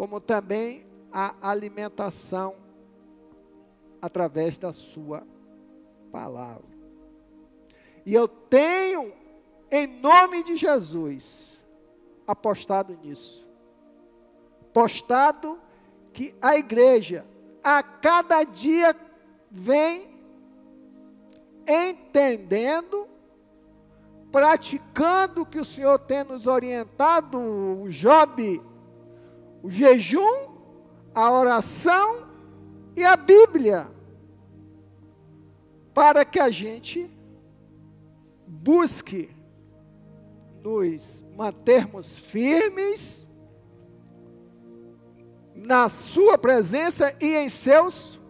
como 0.00 0.18
também 0.18 0.86
a 1.12 1.50
alimentação 1.50 2.56
através 4.00 4.56
da 4.56 4.72
Sua 4.72 5.26
palavra. 6.10 6.64
E 8.06 8.14
eu 8.14 8.26
tenho, 8.26 9.12
em 9.70 9.86
nome 9.86 10.42
de 10.42 10.56
Jesus, 10.56 11.62
apostado 12.26 12.98
nisso. 13.02 13.46
Postado 14.72 15.60
que 16.14 16.34
a 16.40 16.56
igreja, 16.56 17.26
a 17.62 17.82
cada 17.82 18.42
dia, 18.42 18.96
vem 19.50 20.08
entendendo, 21.68 23.06
praticando 24.30 25.42
o 25.42 25.46
que 25.46 25.58
o 25.58 25.64
Senhor 25.64 25.98
tem 25.98 26.24
nos 26.24 26.46
orientado, 26.46 27.38
o 27.38 27.88
Job, 27.88 28.62
o 29.62 29.70
jejum, 29.70 30.48
a 31.14 31.30
oração 31.30 32.26
e 32.96 33.04
a 33.04 33.16
Bíblia, 33.16 33.88
para 35.92 36.24
que 36.24 36.38
a 36.38 36.50
gente 36.50 37.10
busque 38.46 39.34
nos 40.62 41.24
mantermos 41.36 42.18
firmes 42.18 43.28
na 45.54 45.88
Sua 45.88 46.38
presença 46.38 47.14
e 47.20 47.36
em 47.36 47.48
seus 47.48 48.20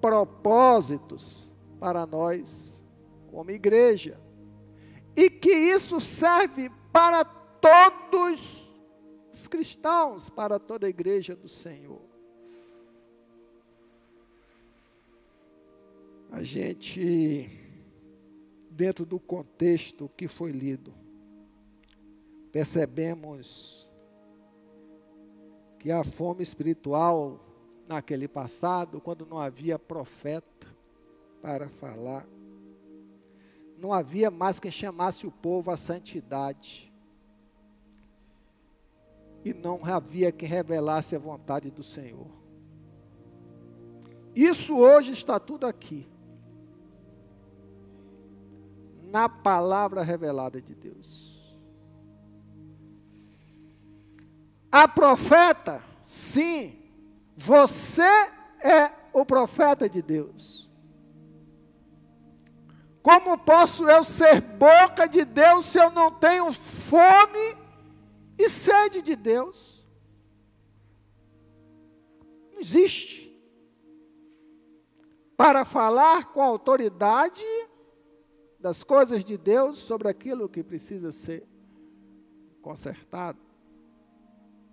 propósitos 0.00 1.50
para 1.78 2.04
nós, 2.06 2.82
como 3.30 3.50
igreja. 3.50 4.23
E 5.16 5.30
que 5.30 5.52
isso 5.52 6.00
serve 6.00 6.70
para 6.92 7.24
todos 7.24 8.72
os 9.32 9.46
cristãos, 9.46 10.30
para 10.30 10.58
toda 10.58 10.86
a 10.86 10.90
igreja 10.90 11.34
do 11.34 11.48
Senhor. 11.48 12.02
A 16.30 16.42
gente, 16.42 17.48
dentro 18.70 19.06
do 19.06 19.20
contexto 19.20 20.10
que 20.16 20.26
foi 20.26 20.50
lido, 20.50 20.92
percebemos 22.50 23.92
que 25.78 25.92
a 25.92 26.02
fome 26.02 26.42
espiritual 26.42 27.40
naquele 27.86 28.26
passado, 28.26 29.00
quando 29.00 29.26
não 29.26 29.38
havia 29.38 29.78
profeta 29.78 30.66
para 31.42 31.68
falar, 31.68 32.26
não 33.78 33.92
havia 33.92 34.30
mais 34.30 34.58
quem 34.58 34.70
chamasse 34.70 35.26
o 35.26 35.30
povo 35.30 35.70
à 35.70 35.76
santidade. 35.76 36.92
E 39.44 39.52
não 39.52 39.84
havia 39.84 40.32
quem 40.32 40.48
revelasse 40.48 41.14
a 41.14 41.18
vontade 41.18 41.70
do 41.70 41.82
Senhor. 41.82 42.30
Isso 44.34 44.76
hoje 44.76 45.12
está 45.12 45.38
tudo 45.38 45.66
aqui. 45.66 46.08
Na 49.02 49.28
palavra 49.28 50.02
revelada 50.02 50.60
de 50.60 50.74
Deus. 50.74 51.34
A 54.72 54.88
profeta, 54.88 55.80
sim, 56.02 56.76
você 57.36 58.02
é 58.60 58.90
o 59.12 59.24
profeta 59.24 59.88
de 59.88 60.02
Deus. 60.02 60.68
Como 63.04 63.36
posso 63.36 63.86
eu 63.86 64.02
ser 64.02 64.40
boca 64.40 65.06
de 65.06 65.26
Deus 65.26 65.66
se 65.66 65.78
eu 65.78 65.90
não 65.90 66.10
tenho 66.10 66.50
fome 66.54 67.54
e 68.38 68.48
sede 68.48 69.02
de 69.02 69.14
Deus? 69.14 69.86
Não 72.50 72.60
existe. 72.60 73.30
Para 75.36 75.66
falar 75.66 76.32
com 76.32 76.40
autoridade 76.40 77.44
das 78.58 78.82
coisas 78.82 79.22
de 79.22 79.36
Deus 79.36 79.76
sobre 79.76 80.08
aquilo 80.08 80.48
que 80.48 80.64
precisa 80.64 81.12
ser 81.12 81.46
consertado 82.62 83.44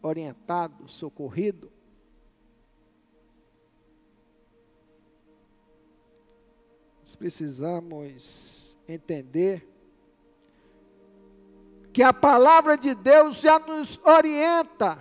orientado, 0.01 0.87
socorrido. 0.87 1.70
Nós 7.11 7.15
precisamos 7.17 8.77
entender 8.87 9.67
que 11.91 12.01
a 12.01 12.13
palavra 12.13 12.77
de 12.77 12.95
Deus 12.95 13.41
já 13.41 13.59
nos 13.59 13.99
orienta 14.05 14.97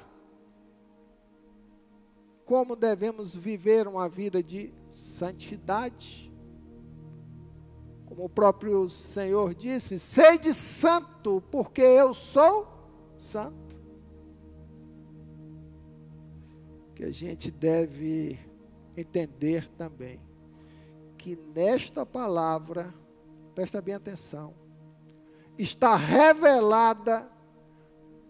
como 2.44 2.74
devemos 2.74 3.36
viver 3.36 3.86
uma 3.86 4.08
vida 4.08 4.42
de 4.42 4.74
santidade. 4.88 6.32
Como 8.06 8.24
o 8.24 8.28
próprio 8.28 8.88
Senhor 8.88 9.54
disse: 9.54 9.96
sede 9.96 10.52
santo, 10.52 11.40
porque 11.48 11.80
eu 11.80 12.12
sou 12.12 12.66
santo. 13.18 13.70
que 16.96 17.04
a 17.04 17.12
gente 17.12 17.52
deve 17.52 18.36
entender 18.96 19.70
também 19.78 20.20
que 21.20 21.36
nesta 21.54 22.06
palavra, 22.06 22.94
presta 23.54 23.82
bem 23.82 23.94
atenção, 23.94 24.54
está 25.58 25.94
revelada 25.94 27.30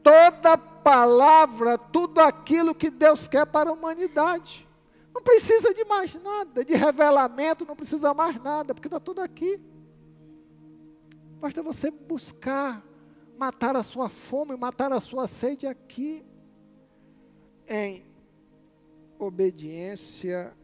toda 0.02 0.58
palavra, 0.58 1.78
tudo 1.78 2.20
aquilo 2.20 2.74
que 2.74 2.90
Deus 2.90 3.28
quer 3.28 3.46
para 3.46 3.70
a 3.70 3.72
humanidade. 3.72 4.68
Não 5.14 5.22
precisa 5.22 5.72
de 5.72 5.84
mais 5.84 6.20
nada, 6.20 6.64
de 6.64 6.74
revelamento, 6.74 7.64
não 7.64 7.76
precisa 7.76 8.12
mais 8.12 8.42
nada, 8.42 8.74
porque 8.74 8.88
está 8.88 8.98
tudo 8.98 9.20
aqui. 9.20 9.60
Basta 11.40 11.62
você 11.62 11.92
buscar 11.92 12.84
matar 13.38 13.76
a 13.76 13.84
sua 13.84 14.08
fome, 14.08 14.56
matar 14.56 14.92
a 14.92 15.00
sua 15.00 15.28
sede 15.28 15.64
aqui, 15.64 16.24
em 17.68 18.04
obediência 19.16 20.56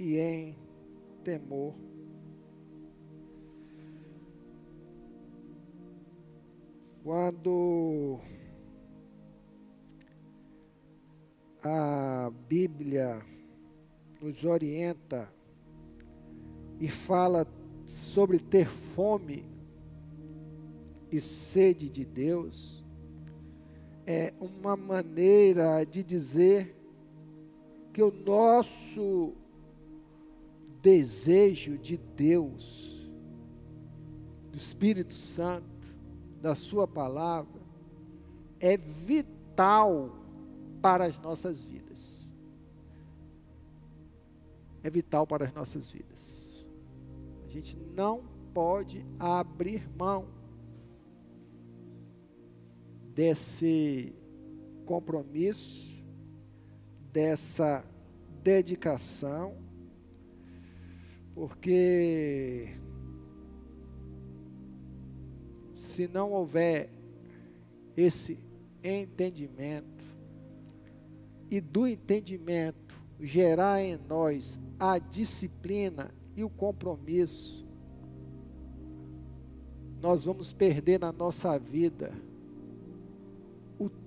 e 0.00 0.18
em 0.18 0.56
temor. 1.22 1.74
Quando 7.04 8.18
a 11.62 12.32
Bíblia 12.48 13.20
nos 14.22 14.42
orienta 14.42 15.30
e 16.78 16.88
fala 16.88 17.46
sobre 17.86 18.38
ter 18.38 18.68
fome 18.68 19.44
e 21.12 21.20
sede 21.20 21.90
de 21.90 22.06
Deus, 22.06 22.82
é 24.06 24.32
uma 24.40 24.78
maneira 24.78 25.84
de 25.84 26.02
dizer 26.02 26.74
que 27.92 28.02
o 28.02 28.10
nosso 28.10 29.34
desejo 30.82 31.78
de 31.78 31.96
Deus, 31.96 33.08
do 34.50 34.58
Espírito 34.58 35.14
Santo, 35.14 35.66
da 36.40 36.54
Sua 36.54 36.86
palavra, 36.88 37.60
é 38.58 38.76
vital 38.76 40.16
para 40.80 41.04
as 41.04 41.18
nossas 41.20 41.62
vidas. 41.62 42.34
É 44.82 44.88
vital 44.88 45.26
para 45.26 45.44
as 45.44 45.52
nossas 45.52 45.90
vidas. 45.90 46.64
A 47.44 47.48
gente 47.48 47.76
não 47.94 48.22
pode 48.54 49.04
abrir 49.18 49.88
mão 49.96 50.26
desse 53.14 54.14
compromisso, 54.86 56.02
dessa 57.12 57.84
dedicação, 58.42 59.54
porque 61.40 62.68
se 65.74 66.06
não 66.06 66.32
houver 66.32 66.90
esse 67.96 68.38
entendimento 68.84 70.04
e 71.50 71.58
do 71.58 71.88
entendimento 71.88 72.94
gerar 73.18 73.80
em 73.80 73.98
nós 74.06 74.60
a 74.78 74.98
disciplina 74.98 76.10
e 76.36 76.44
o 76.44 76.50
compromisso, 76.50 77.66
nós 79.98 80.24
vamos 80.24 80.52
perder 80.52 81.00
na 81.00 81.10
nossa 81.10 81.58
vida 81.58 82.12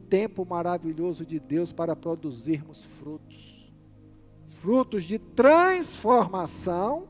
tempo 0.08 0.46
maravilhoso 0.46 1.26
de 1.26 1.40
Deus 1.40 1.74
para 1.74 1.96
produzirmos 1.96 2.86
frutos. 3.00 3.74
Frutos 4.62 5.06
de 5.06 5.18
transformação 5.18 7.08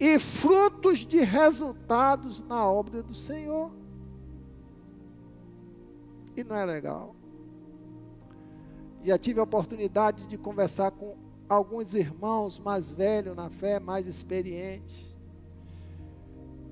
e 0.00 0.18
frutos 0.18 1.00
de 1.00 1.20
resultados 1.20 2.40
na 2.46 2.70
obra 2.70 3.02
do 3.02 3.14
Senhor. 3.14 3.70
E 6.36 6.44
não 6.44 6.54
é 6.54 6.64
legal. 6.64 7.16
Já 9.02 9.18
tive 9.18 9.40
a 9.40 9.42
oportunidade 9.42 10.26
de 10.26 10.38
conversar 10.38 10.90
com 10.92 11.16
alguns 11.48 11.94
irmãos 11.94 12.58
mais 12.58 12.92
velhos 12.92 13.34
na 13.34 13.50
fé, 13.50 13.80
mais 13.80 14.06
experientes. 14.06 15.16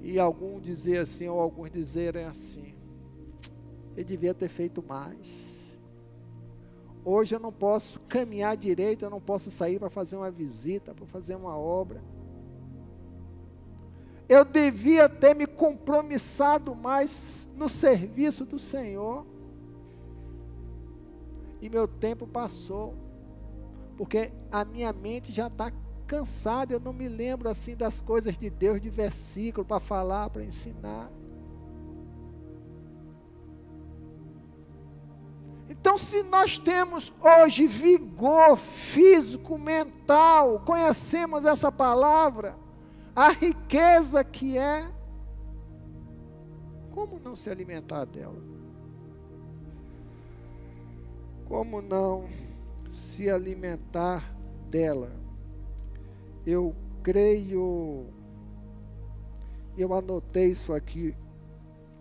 E 0.03 0.19
alguns 0.21 0.63
dizer 0.63 0.99
assim, 0.99 1.29
ou 1.29 1.41
alguns 1.41 1.71
dizerem 1.71 2.27
assim: 2.27 2.75
ele 3.97 4.05
devia 4.05 4.35
ter 4.35 4.49
feito 4.49 4.85
mais. 4.87 5.57
Hoje 7.05 7.35
eu 7.35 7.41
não 7.41 7.53
posso 7.53 7.99
caminhar 8.01 8.57
direito, 8.57 9.05
eu 9.05 9.11
não 9.11 9.21
posso 9.21 9.51
sair 9.51 9.79
para 9.79 9.89
fazer 9.89 10.17
uma 10.17 10.31
visita, 10.31 10.95
para 10.95 11.07
fazer 11.07 11.35
uma 11.35 11.57
obra. 11.57 12.03
Eu 14.29 14.45
devia 14.45 15.09
ter 15.09 15.35
me 15.35 15.47
compromissado 15.47 16.75
mais 16.75 17.49
no 17.55 17.69
serviço 17.69 18.45
do 18.45 18.59
Senhor. 18.59 19.25
E 21.61 21.69
meu 21.69 21.87
tempo 21.87 22.27
passou, 22.27 22.95
porque 23.97 24.33
a 24.51 24.65
minha 24.65 24.93
mente 24.93 25.33
já 25.33 25.47
está 25.47 25.73
cansada, 26.07 26.73
eu 26.73 26.81
não 26.81 26.93
me 26.93 27.09
lembro 27.09 27.49
assim 27.49 27.75
das 27.75 28.01
coisas 28.01 28.37
de 28.37 28.49
Deus, 28.49 28.81
de 28.81 28.89
versículo 28.89 29.65
para 29.65 29.81
falar, 29.81 30.31
para 30.31 30.45
ensinar. 30.45 31.11
Então, 35.69 35.99
se 35.99 36.23
nós 36.25 36.59
temos 36.59 37.13
hoje 37.21 37.67
vigor 37.67 38.57
físico, 38.57 39.59
mental, 39.59 40.61
conhecemos 40.65 41.45
essa 41.45 41.71
palavra, 41.73 42.57
a 43.17 43.31
riqueza 43.31 44.23
que 44.23 44.59
é, 44.59 44.93
como 46.91 47.19
não 47.19 47.35
se 47.35 47.49
alimentar 47.49 48.05
dela? 48.05 48.43
Como 51.47 51.81
não 51.81 52.29
se 52.91 53.31
alimentar 53.31 54.37
dela? 54.69 55.11
Eu 56.45 56.77
creio, 57.03 58.07
eu 59.79 59.95
anotei 59.95 60.51
isso 60.51 60.75
aqui 60.75 61.17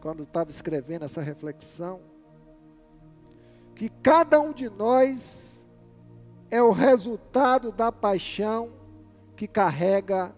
quando 0.01 0.23
estava 0.23 0.49
escrevendo 0.49 1.05
essa 1.05 1.21
reflexão 1.21 2.01
que 3.73 3.89
cada 3.89 4.39
um 4.39 4.51
de 4.51 4.69
nós 4.69 5.65
é 6.51 6.61
o 6.61 6.71
resultado 6.71 7.71
da 7.71 7.91
paixão 7.91 8.71
que 9.35 9.47
carrega 9.47 10.33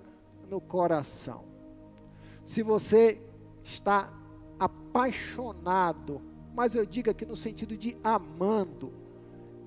no 0.49 0.59
coração. 0.59 1.45
Se 2.43 2.63
você 2.63 3.21
está 3.63 4.11
apaixonado, 4.59 6.21
mas 6.55 6.75
eu 6.75 6.85
digo 6.85 7.09
aqui 7.09 7.25
no 7.25 7.35
sentido 7.35 7.77
de 7.77 7.97
amando 8.03 8.91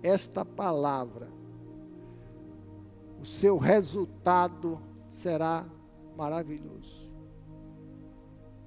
esta 0.03 0.45
palavra, 0.45 1.29
o 3.21 3.27
seu 3.27 3.59
resultado 3.59 4.81
será 5.11 5.67
maravilhoso. 6.17 7.11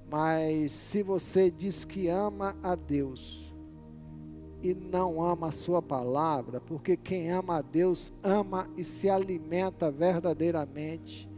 Mas 0.08 0.70
se 0.70 1.02
você 1.02 1.50
diz 1.50 1.84
que 1.84 2.08
ama 2.08 2.56
a 2.62 2.74
Deus, 2.74 3.44
e 4.64 4.74
não 4.74 5.22
ama 5.22 5.48
a 5.48 5.52
sua 5.52 5.82
palavra, 5.82 6.58
porque 6.58 6.96
quem 6.96 7.30
ama 7.30 7.58
a 7.58 7.60
Deus 7.60 8.10
ama 8.22 8.66
e 8.78 8.82
se 8.82 9.10
alimenta 9.10 9.90
verdadeiramente 9.90 11.28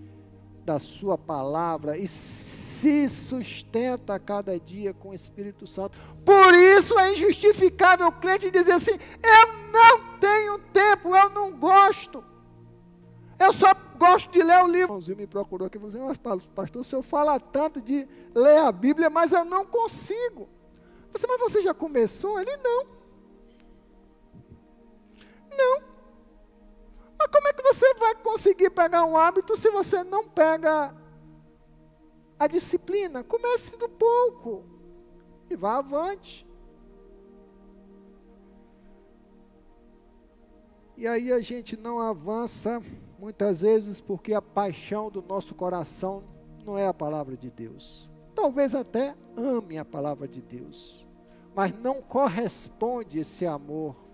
da 0.66 0.80
sua 0.80 1.16
palavra 1.16 1.96
e 1.96 2.08
se 2.08 3.08
sustenta 3.08 4.16
a 4.16 4.18
cada 4.18 4.58
dia 4.58 4.92
com 4.92 5.10
o 5.10 5.14
Espírito 5.14 5.64
Santo. 5.64 5.96
Por 6.24 6.52
isso 6.52 6.98
é 6.98 7.12
injustificável 7.12 8.08
o 8.08 8.12
crente 8.12 8.50
dizer 8.50 8.72
assim: 8.72 8.98
eu 9.22 9.52
não 9.70 10.18
tenho 10.18 10.58
tempo, 10.72 11.14
eu 11.14 11.30
não 11.30 11.56
gosto. 11.56 12.22
Eu 13.38 13.52
só 13.52 13.72
gosto 13.96 14.30
de 14.32 14.42
ler 14.42 14.58
o 14.64 14.66
livro. 14.66 14.98
O 14.98 15.16
me 15.16 15.26
procurou 15.26 15.66
aqui 15.66 15.76
e 15.76 15.80
falou 15.80 16.10
assim, 16.10 16.48
pastor, 16.54 16.82
o 16.82 16.84
senhor 16.84 17.02
fala 17.02 17.38
tanto 17.38 17.80
de 17.80 18.08
ler 18.34 18.58
a 18.58 18.72
Bíblia, 18.72 19.08
mas 19.08 19.30
eu 19.30 19.44
não 19.44 19.64
consigo. 19.64 20.48
Você, 21.12 21.26
mas 21.26 21.38
você 21.38 21.60
já 21.60 21.72
começou? 21.72 22.40
Ele 22.40 22.56
não. 22.56 22.86
Não. 25.56 25.85
Mas 27.26 27.30
como 27.32 27.48
é 27.48 27.52
que 27.52 27.62
você 27.62 27.94
vai 27.94 28.14
conseguir 28.14 28.70
pegar 28.70 29.04
um 29.04 29.16
hábito 29.16 29.56
se 29.56 29.68
você 29.70 30.04
não 30.04 30.28
pega 30.28 30.94
a 32.38 32.46
disciplina? 32.46 33.24
Comece 33.24 33.76
do 33.76 33.88
pouco 33.88 34.64
e 35.50 35.56
vá 35.56 35.78
avante. 35.78 36.46
E 40.96 41.06
aí 41.06 41.32
a 41.32 41.40
gente 41.40 41.76
não 41.76 41.98
avança 41.98 42.80
muitas 43.18 43.60
vezes 43.60 44.00
porque 44.00 44.32
a 44.32 44.40
paixão 44.40 45.10
do 45.10 45.20
nosso 45.20 45.54
coração 45.54 46.22
não 46.64 46.78
é 46.78 46.86
a 46.86 46.94
palavra 46.94 47.36
de 47.36 47.50
Deus. 47.50 48.08
Talvez 48.34 48.74
até 48.74 49.16
ame 49.36 49.78
a 49.78 49.84
palavra 49.84 50.28
de 50.28 50.40
Deus, 50.40 51.06
mas 51.54 51.76
não 51.76 52.00
corresponde 52.00 53.18
esse 53.18 53.44
amor 53.44 54.05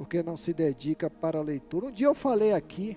porque 0.00 0.22
não 0.22 0.34
se 0.34 0.54
dedica 0.54 1.10
para 1.10 1.40
a 1.40 1.42
leitura. 1.42 1.84
Um 1.84 1.92
dia 1.92 2.06
eu 2.06 2.14
falei 2.14 2.54
aqui, 2.54 2.96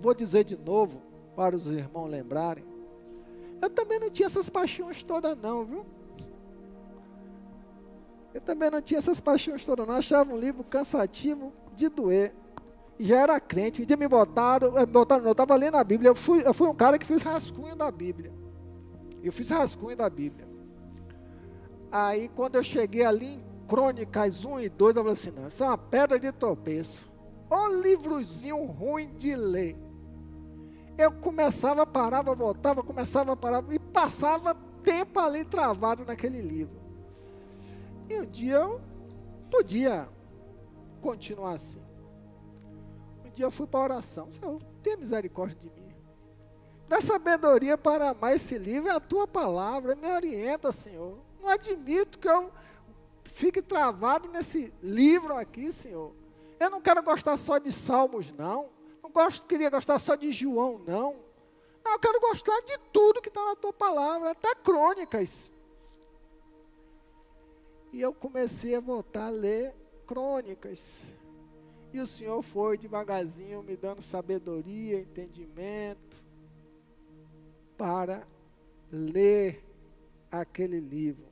vou 0.00 0.14
dizer 0.14 0.44
de 0.44 0.56
novo, 0.56 1.02
para 1.36 1.54
os 1.54 1.66
irmãos 1.66 2.08
lembrarem. 2.08 2.64
Eu 3.60 3.68
também 3.68 4.00
não 4.00 4.08
tinha 4.08 4.24
essas 4.24 4.48
paixões 4.48 5.02
todas, 5.02 5.36
não, 5.36 5.62
viu? 5.62 5.84
Eu 8.32 8.40
também 8.40 8.70
não 8.70 8.80
tinha 8.80 8.96
essas 8.96 9.20
paixões 9.20 9.62
todas, 9.62 9.86
não. 9.86 9.92
Eu 9.92 9.98
achava 9.98 10.32
um 10.32 10.38
livro 10.38 10.64
cansativo 10.64 11.52
de 11.76 11.90
doer. 11.90 12.32
Já 12.98 13.20
era 13.20 13.38
crente. 13.38 13.82
Um 13.82 13.84
dia 13.84 13.98
me 13.98 14.08
botaram, 14.08 14.72
me 14.72 14.86
botaram 14.86 15.26
eu 15.26 15.32
estava 15.32 15.54
lendo 15.54 15.74
a 15.74 15.84
Bíblia. 15.84 16.08
Eu 16.08 16.14
fui, 16.14 16.40
eu 16.46 16.54
fui 16.54 16.66
um 16.66 16.74
cara 16.74 16.98
que 16.98 17.04
fiz 17.04 17.20
rascunho 17.20 17.76
da 17.76 17.90
Bíblia. 17.90 18.32
Eu 19.22 19.34
fiz 19.34 19.50
rascunho 19.50 19.98
da 19.98 20.08
Bíblia. 20.08 20.48
Aí, 21.92 22.30
quando 22.30 22.54
eu 22.54 22.64
cheguei 22.64 23.04
ali 23.04 23.34
em 23.34 23.49
Crônicas 23.70 24.44
1 24.44 24.60
e 24.62 24.68
2, 24.68 24.96
eu 24.96 25.02
falei 25.02 25.12
assim, 25.12 25.30
não, 25.30 25.46
isso 25.46 25.62
é 25.62 25.66
uma 25.68 25.78
pedra 25.78 26.18
de 26.18 26.32
tropeço. 26.32 27.08
Ó 27.48 27.68
livrozinho 27.68 28.64
ruim 28.64 29.14
de 29.16 29.36
ler. 29.36 29.76
Eu 30.98 31.12
começava, 31.12 31.86
parava, 31.86 32.34
voltava, 32.34 32.82
começava, 32.82 33.36
parava, 33.36 33.72
e 33.72 33.78
passava 33.78 34.56
tempo 34.82 35.20
ali 35.20 35.44
travado 35.44 36.04
naquele 36.04 36.40
livro. 36.40 36.74
E 38.08 38.20
um 38.20 38.26
dia 38.26 38.56
eu 38.56 38.80
podia 39.48 40.08
continuar 41.00 41.52
assim. 41.52 41.82
Um 43.24 43.30
dia 43.30 43.44
eu 43.44 43.52
fui 43.52 43.68
para 43.68 43.80
a 43.80 43.84
oração. 43.84 44.32
Senhor, 44.32 44.60
tenha 44.82 44.96
misericórdia 44.96 45.56
de 45.56 45.70
mim. 45.70 45.94
Dá 46.88 47.00
sabedoria 47.00 47.78
para 47.78 48.10
amar 48.10 48.34
esse 48.34 48.58
livro, 48.58 48.88
é 48.88 48.92
a 48.92 48.98
tua 48.98 49.28
palavra, 49.28 49.94
me 49.94 50.10
orienta, 50.10 50.72
Senhor. 50.72 51.18
Não 51.40 51.48
admito 51.48 52.18
que 52.18 52.28
eu 52.28 52.50
fique 53.40 53.62
travado 53.62 54.28
nesse 54.28 54.70
livro 54.82 55.34
aqui, 55.34 55.72
Senhor. 55.72 56.12
Eu 56.58 56.68
não 56.68 56.78
quero 56.78 57.02
gostar 57.02 57.38
só 57.38 57.56
de 57.56 57.72
Salmos, 57.72 58.30
não. 58.32 58.68
Não 59.02 59.10
gosto, 59.10 59.46
queria 59.46 59.70
gostar 59.70 59.98
só 59.98 60.14
de 60.14 60.30
João, 60.30 60.78
não. 60.86 61.16
Não, 61.82 61.92
eu 61.92 61.98
quero 61.98 62.20
gostar 62.20 62.60
de 62.60 62.76
tudo 62.92 63.22
que 63.22 63.28
está 63.28 63.42
na 63.42 63.56
tua 63.56 63.72
palavra, 63.72 64.32
até 64.32 64.54
crônicas. 64.56 65.50
E 67.90 68.02
eu 68.02 68.12
comecei 68.12 68.74
a 68.74 68.80
voltar 68.80 69.28
a 69.28 69.30
ler 69.30 69.74
crônicas. 70.06 71.02
E 71.94 71.98
o 71.98 72.06
Senhor 72.06 72.42
foi 72.42 72.76
devagarzinho 72.76 73.62
me 73.62 73.74
dando 73.74 74.02
sabedoria, 74.02 75.00
entendimento, 75.00 76.22
para 77.78 78.22
ler 78.92 79.64
aquele 80.30 80.78
livro. 80.78 81.24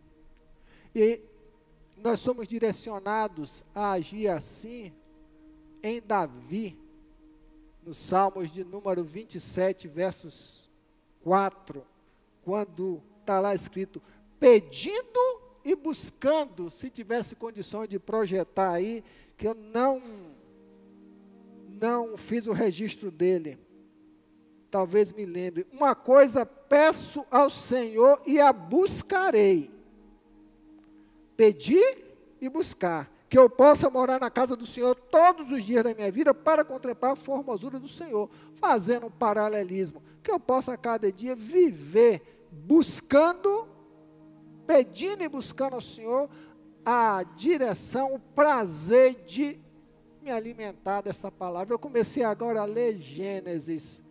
E 0.94 1.27
nós 2.02 2.20
somos 2.20 2.46
direcionados 2.46 3.64
a 3.74 3.92
agir 3.92 4.28
assim 4.28 4.92
em 5.82 6.00
Davi, 6.00 6.78
nos 7.84 7.98
Salmos 7.98 8.52
de 8.52 8.64
número 8.64 9.02
27, 9.02 9.88
versos 9.88 10.70
4, 11.22 11.84
quando 12.42 13.02
está 13.20 13.40
lá 13.40 13.54
escrito: 13.54 14.02
pedindo 14.38 15.20
e 15.64 15.74
buscando, 15.74 16.70
se 16.70 16.88
tivesse 16.90 17.34
condições 17.34 17.88
de 17.88 17.98
projetar 17.98 18.72
aí, 18.72 19.04
que 19.36 19.46
eu 19.46 19.54
não, 19.54 20.02
não 21.68 22.16
fiz 22.16 22.46
o 22.46 22.52
registro 22.52 23.10
dele. 23.10 23.58
Talvez 24.70 25.12
me 25.12 25.24
lembre. 25.24 25.66
Uma 25.72 25.94
coisa 25.94 26.44
peço 26.44 27.24
ao 27.30 27.48
Senhor 27.48 28.20
e 28.26 28.38
a 28.38 28.52
buscarei 28.52 29.77
pedir 31.38 32.04
e 32.40 32.48
buscar, 32.48 33.08
que 33.28 33.38
eu 33.38 33.48
possa 33.48 33.88
morar 33.88 34.18
na 34.18 34.28
casa 34.28 34.56
do 34.56 34.66
Senhor 34.66 34.96
todos 34.96 35.52
os 35.52 35.64
dias 35.64 35.84
da 35.84 35.94
minha 35.94 36.10
vida 36.10 36.34
para 36.34 36.64
contemplar 36.64 37.12
a 37.12 37.16
formosura 37.16 37.78
do 37.78 37.88
Senhor, 37.88 38.28
fazendo 38.56 39.06
um 39.06 39.10
paralelismo, 39.10 40.02
que 40.20 40.32
eu 40.32 40.40
possa 40.40 40.72
a 40.72 40.76
cada 40.76 41.12
dia 41.12 41.36
viver 41.36 42.48
buscando, 42.50 43.68
pedindo 44.66 45.22
e 45.22 45.28
buscando 45.28 45.74
ao 45.74 45.80
Senhor 45.80 46.28
a 46.84 47.22
direção, 47.36 48.14
o 48.14 48.18
prazer 48.18 49.14
de 49.24 49.60
me 50.20 50.32
alimentar 50.32 51.02
dessa 51.02 51.30
palavra. 51.30 51.72
Eu 51.72 51.78
comecei 51.78 52.24
agora 52.24 52.62
a 52.62 52.64
ler 52.64 52.96
Gênesis. 52.96 54.02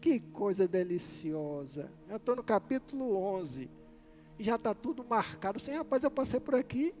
Que 0.00 0.20
coisa 0.20 0.68
deliciosa. 0.68 1.90
Eu 2.08 2.18
estou 2.18 2.36
no 2.36 2.44
capítulo 2.44 3.16
11. 3.16 3.68
E 4.38 4.42
já 4.42 4.56
está 4.56 4.74
tudo 4.74 5.04
marcado. 5.04 5.56
Assim, 5.56 5.72
rapaz, 5.72 6.02
eu 6.02 6.10
passei 6.10 6.40
por 6.40 6.54
aqui 6.54 6.94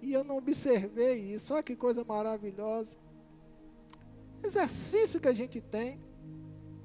e 0.00 0.12
eu 0.12 0.24
não 0.24 0.38
observei 0.38 1.18
isso. 1.34 1.52
Olha 1.54 1.62
que 1.62 1.76
coisa 1.76 2.04
maravilhosa. 2.04 2.96
Exercício 4.42 5.20
que 5.20 5.28
a 5.28 5.32
gente 5.32 5.60
tem 5.60 5.98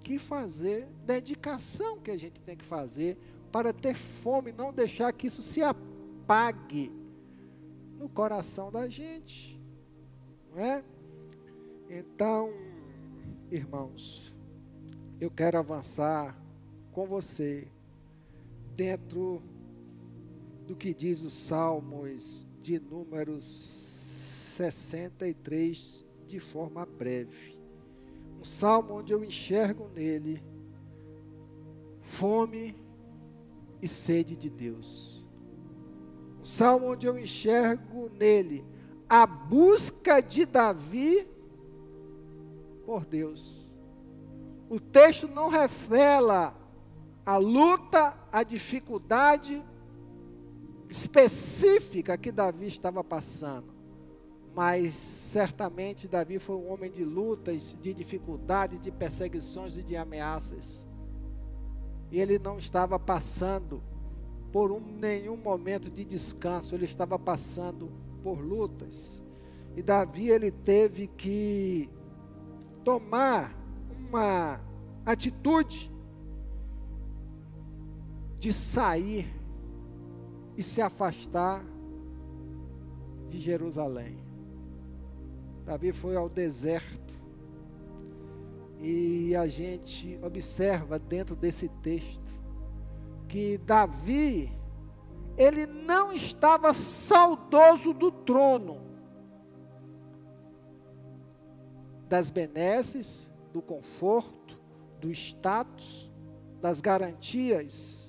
que 0.03 0.19
fazer, 0.19 0.87
dedicação 1.05 1.99
que 1.99 2.11
a 2.11 2.17
gente 2.17 2.41
tem 2.41 2.55
que 2.55 2.65
fazer 2.65 3.17
para 3.51 3.71
ter 3.71 3.95
fome, 3.95 4.51
não 4.51 4.73
deixar 4.73 5.11
que 5.13 5.27
isso 5.27 5.41
se 5.41 5.63
apague 5.63 6.91
no 7.97 8.09
coração 8.09 8.71
da 8.71 8.87
gente. 8.87 9.59
Não 10.51 10.61
é? 10.61 10.83
Então, 11.89 12.51
irmãos, 13.49 14.33
eu 15.19 15.31
quero 15.31 15.57
avançar 15.57 16.37
com 16.91 17.05
você 17.05 17.67
dentro 18.75 19.41
do 20.67 20.75
que 20.75 20.93
diz 20.93 21.23
os 21.23 21.33
Salmos 21.33 22.45
de 22.61 22.79
número 22.79 23.41
63 23.41 26.05
de 26.27 26.39
forma 26.39 26.85
breve. 26.85 27.57
Um 28.39 28.43
salmo 28.43 28.93
onde 28.95 29.13
eu 29.13 29.23
enxergo 29.23 29.87
nele 29.89 30.43
fome 32.01 32.75
e 33.81 33.87
sede 33.87 34.35
de 34.35 34.49
Deus. 34.49 35.25
Um 36.41 36.45
salmo 36.45 36.91
onde 36.91 37.05
eu 37.05 37.17
enxergo 37.17 38.09
nele 38.09 38.65
a 39.07 39.25
busca 39.25 40.21
de 40.21 40.45
Davi 40.45 41.25
por 42.85 43.05
Deus. 43.05 43.63
O 44.67 44.77
texto 44.79 45.27
não 45.27 45.47
revela 45.47 46.64
a 47.25 47.37
luta, 47.37 48.15
a 48.31 48.43
dificuldade, 48.43 49.63
específica 50.89 52.17
que 52.17 52.31
Davi 52.31 52.67
estava 52.67 53.03
passando. 53.03 53.73
Mas 54.53 54.93
certamente 54.93 56.07
Davi 56.07 56.39
foi 56.39 56.55
um 56.55 56.71
homem 56.71 56.89
de 56.91 57.03
lutas, 57.03 57.75
de 57.81 57.93
dificuldades, 57.93 58.79
de 58.79 58.91
perseguições 58.91 59.75
e 59.75 59.83
de 59.83 59.97
ameaças. 59.97 60.87
E 62.11 62.19
ele 62.19 62.37
não 62.37 62.57
estava 62.57 62.99
passando 62.99 63.83
por 64.53 64.71
um, 64.71 64.79
nenhum 64.79 65.35
momento 65.35 65.89
de 65.89 66.05
descanso, 66.05 66.75
ele 66.75 66.85
estava 66.85 67.19
passando 67.19 67.91
por 68.23 68.39
lutas. 68.39 69.21
E 69.75 69.81
Davi 69.81 70.29
ele 70.29 70.51
teve 70.51 71.07
que 71.07 71.89
tomar 72.83 73.53
uma 73.89 74.61
atitude 75.05 75.91
de 78.45 78.53
sair 78.53 79.27
e 80.55 80.61
se 80.61 80.79
afastar 80.79 81.65
de 83.27 83.39
Jerusalém. 83.39 84.19
Davi 85.65 85.91
foi 85.91 86.15
ao 86.15 86.29
deserto. 86.29 87.11
E 88.79 89.35
a 89.35 89.47
gente 89.47 90.19
observa 90.21 90.99
dentro 90.99 91.35
desse 91.35 91.69
texto 91.81 92.21
que 93.27 93.57
Davi 93.57 94.51
ele 95.35 95.65
não 95.65 96.13
estava 96.13 96.71
saudoso 96.71 97.93
do 97.95 98.11
trono, 98.11 98.79
das 102.07 102.29
benesses, 102.29 103.27
do 103.51 103.59
conforto, 103.59 104.55
do 105.01 105.09
status, 105.09 106.11
das 106.61 106.79
garantias 106.79 108.04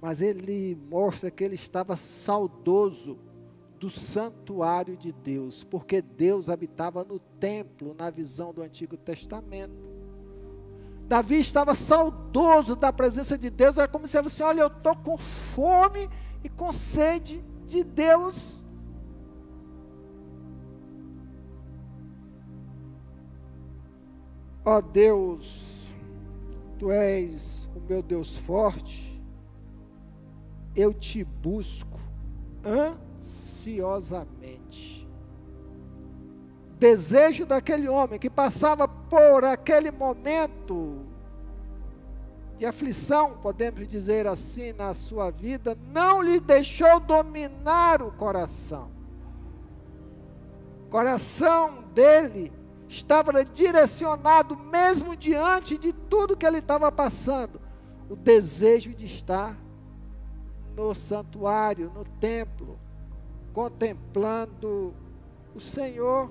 mas 0.00 0.20
ele 0.22 0.78
mostra 0.90 1.30
que 1.30 1.42
ele 1.42 1.54
estava 1.54 1.96
saudoso 1.96 3.18
do 3.78 3.90
santuário 3.90 4.96
de 4.96 5.12
Deus, 5.12 5.64
porque 5.64 6.02
Deus 6.02 6.48
habitava 6.48 7.04
no 7.04 7.18
templo, 7.18 7.94
na 7.96 8.10
visão 8.10 8.52
do 8.52 8.62
Antigo 8.62 8.96
Testamento. 8.96 9.88
Davi 11.06 11.36
estava 11.36 11.74
saudoso 11.74 12.76
da 12.76 12.92
presença 12.92 13.38
de 13.38 13.48
Deus, 13.48 13.78
era 13.78 13.88
como 13.88 14.06
se 14.06 14.16
ele 14.16 14.24
fosse: 14.24 14.42
Olha, 14.42 14.62
eu 14.62 14.66
estou 14.66 14.94
com 14.96 15.16
fome 15.16 16.08
e 16.44 16.48
com 16.48 16.72
sede 16.72 17.42
de 17.66 17.82
Deus. 17.82 18.62
Ó 24.64 24.76
oh 24.76 24.82
Deus, 24.82 25.78
Tu 26.78 26.92
és 26.92 27.68
o 27.74 27.80
meu 27.80 28.00
Deus 28.02 28.36
forte, 28.36 29.07
eu 30.78 30.94
te 30.94 31.24
busco 31.24 31.98
ansiosamente. 32.64 35.08
Desejo 36.78 37.44
daquele 37.44 37.88
homem 37.88 38.20
que 38.20 38.30
passava 38.30 38.86
por 38.86 39.44
aquele 39.44 39.90
momento 39.90 41.04
de 42.56 42.64
aflição, 42.64 43.36
podemos 43.42 43.88
dizer 43.88 44.28
assim, 44.28 44.72
na 44.72 44.94
sua 44.94 45.32
vida, 45.32 45.76
não 45.92 46.22
lhe 46.22 46.38
deixou 46.38 47.00
dominar 47.00 48.00
o 48.00 48.12
coração. 48.12 48.92
O 50.86 50.90
coração 50.90 51.82
dele 51.92 52.52
estava 52.88 53.44
direcionado, 53.44 54.56
mesmo 54.56 55.16
diante 55.16 55.76
de 55.76 55.92
tudo 55.92 56.36
que 56.36 56.46
ele 56.46 56.58
estava 56.58 56.92
passando, 56.92 57.60
o 58.08 58.14
desejo 58.14 58.94
de 58.94 59.06
estar 59.06 59.58
no 60.78 60.94
santuário, 60.94 61.90
no 61.92 62.04
templo, 62.20 62.78
contemplando 63.52 64.94
o 65.52 65.58
Senhor. 65.58 66.30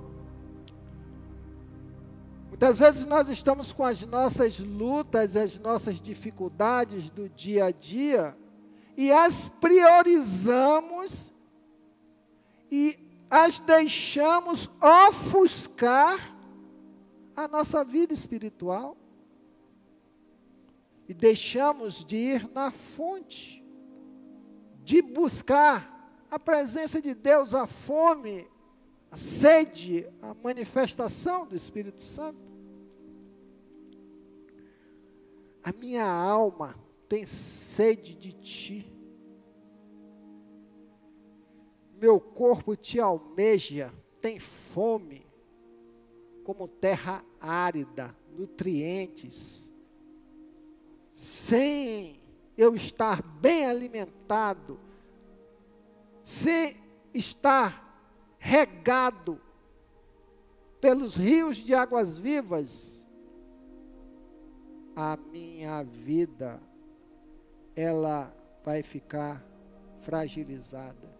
Muitas 2.47 2.79
vezes 2.79 3.05
nós 3.05 3.27
estamos 3.27 3.73
com 3.73 3.83
as 3.83 4.01
nossas 4.03 4.57
lutas, 4.57 5.35
as 5.35 5.59
nossas 5.59 5.99
dificuldades 5.99 7.09
do 7.09 7.27
dia 7.27 7.65
a 7.65 7.71
dia 7.71 8.37
e 8.95 9.11
as 9.11 9.49
priorizamos 9.49 11.33
e 12.71 12.97
as 13.29 13.59
deixamos 13.59 14.69
ofuscar 15.09 16.33
a 17.35 17.49
nossa 17.49 17.83
vida 17.83 18.13
espiritual 18.13 18.95
e 21.05 21.13
deixamos 21.13 22.05
de 22.05 22.15
ir 22.15 22.49
na 22.53 22.71
fonte 22.71 23.66
de 24.87 25.01
buscar 25.01 26.25
a 26.31 26.39
presença 26.39 27.01
de 27.01 27.13
Deus, 27.13 27.53
a 27.53 27.67
fome, 27.67 28.47
a 29.11 29.17
sede, 29.17 30.07
a 30.21 30.33
manifestação 30.33 31.45
do 31.45 31.53
Espírito 31.53 32.01
Santo. 32.01 32.39
A 35.61 35.73
minha 35.73 36.09
alma 36.09 36.73
tem 37.09 37.25
sede 37.25 38.15
de 38.15 38.31
ti. 38.31 38.89
Meu 41.99 42.17
corpo 42.17 42.73
te 42.73 42.97
almeja, 42.97 43.93
tem 44.21 44.39
fome, 44.39 45.27
como 46.45 46.65
terra 46.65 47.25
árida, 47.41 48.15
nutrientes, 48.29 49.69
sem 51.13 52.16
eu 52.57 52.75
estar 52.75 53.21
bem 53.21 53.65
alimentado, 53.65 54.79
sem 56.23 56.75
estar 57.13 57.85
regado 58.39 59.39
pelos 60.81 61.15
rios 61.15 61.57
de 61.57 61.73
águas 61.73 62.17
vivas, 62.17 63.05
a 64.95 65.15
minha 65.15 65.83
vida 65.83 66.59
ela 67.75 68.33
vai 68.65 68.81
ficar 68.81 69.45
fragilizada. 70.01 71.15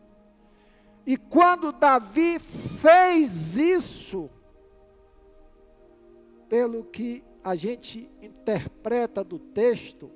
E 1.05 1.15
quando 1.15 1.71
Davi 1.71 2.39
fez 2.39 3.55
isso, 3.55 4.29
pelo 6.49 6.83
que 6.83 7.23
a 7.43 7.55
gente 7.55 8.09
interpreta 8.21 9.23
do 9.23 9.37
texto, 9.37 10.11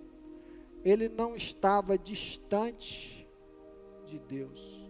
ele 0.84 1.08
não 1.08 1.36
estava 1.36 1.98
distante 1.98 3.28
de 4.06 4.20
Deus. 4.20 4.82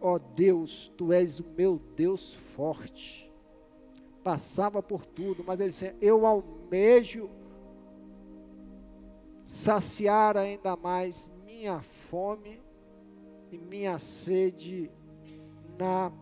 Ó 0.00 0.14
oh 0.14 0.18
Deus, 0.18 0.92
tu 0.96 1.12
és 1.12 1.40
o 1.40 1.46
meu 1.56 1.80
Deus 1.96 2.34
forte. 2.34 3.32
Passava 4.22 4.82
por 4.82 5.04
tudo, 5.06 5.42
mas 5.44 5.60
ele 5.60 5.70
disse: 5.70 5.94
Eu 6.00 6.26
almejo 6.26 7.30
saciar 9.44 10.36
ainda 10.36 10.76
mais 10.76 11.30
minha 11.44 11.80
fome 11.80 12.60
e 13.50 13.58
minha 13.58 13.98
sede 13.98 14.90
na 15.78 16.12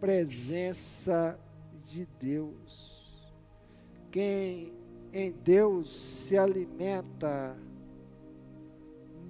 presença 0.00 1.38
de 1.82 2.06
Deus. 2.18 3.32
Quem 4.10 4.72
em 5.14 5.30
Deus 5.30 5.92
se 5.92 6.36
alimenta, 6.36 7.56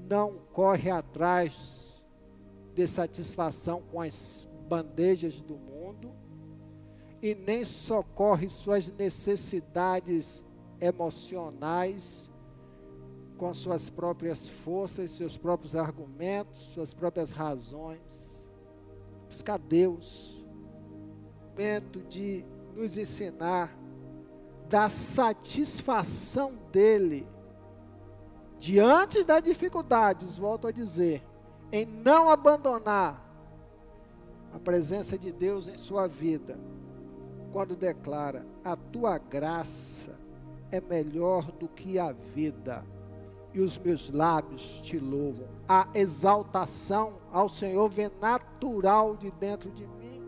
não 0.09 0.39
corre 0.51 0.91
atrás 0.91 2.03
de 2.75 2.87
satisfação 2.87 3.83
com 3.93 4.01
as 4.01 4.49
bandejas 4.67 5.43
do 5.43 5.57
mundo 5.57 6.11
e 7.21 7.35
nem 7.35 7.67
socorre 7.67 8.49
suas 8.49 8.91
necessidades 8.91 10.43
emocionais 10.81 12.33
com 13.37 13.53
suas 13.53 13.91
próprias 13.91 14.49
forças, 14.49 15.11
seus 15.11 15.37
próprios 15.37 15.77
argumentos, 15.77 16.57
suas 16.73 16.95
próprias 16.95 17.31
razões. 17.31 18.49
Buscar 19.29 19.59
Deus, 19.59 20.43
momento 21.51 22.01
de 22.09 22.43
nos 22.75 22.97
ensinar 22.97 23.84
da 24.69 24.89
satisfação 24.89 26.55
dele 26.73 27.27
diante 28.59 29.23
das 29.25 29.43
dificuldades, 29.43 30.37
volto 30.37 30.67
a 30.67 30.73
dizer, 30.73 31.23
em 31.71 31.85
não 31.85 32.31
abandonar 32.31 33.23
a 34.55 34.59
presença 34.59 35.19
de 35.19 35.31
Deus 35.33 35.69
em 35.69 35.77
sua 35.77 36.07
vida, 36.07 36.59
quando 37.53 37.77
declara: 37.77 38.47
A 38.65 38.75
tua 38.75 39.19
graça 39.19 40.19
é 40.71 40.81
melhor 40.81 41.53
do 41.53 41.69
que 41.69 41.99
a 41.99 42.13
vida 42.13 42.85
e 43.53 43.61
os 43.61 43.77
meus 43.79 44.11
lábios 44.11 44.81
te 44.83 44.99
louvam. 44.99 45.47
A 45.69 45.87
exaltação 45.95 47.15
ao 47.33 47.49
Senhor 47.49 47.89
vem 47.89 48.11
natural 48.21 49.17
de 49.17 49.31
dentro 49.31 49.71
de 49.71 49.87
mim. 49.87 50.23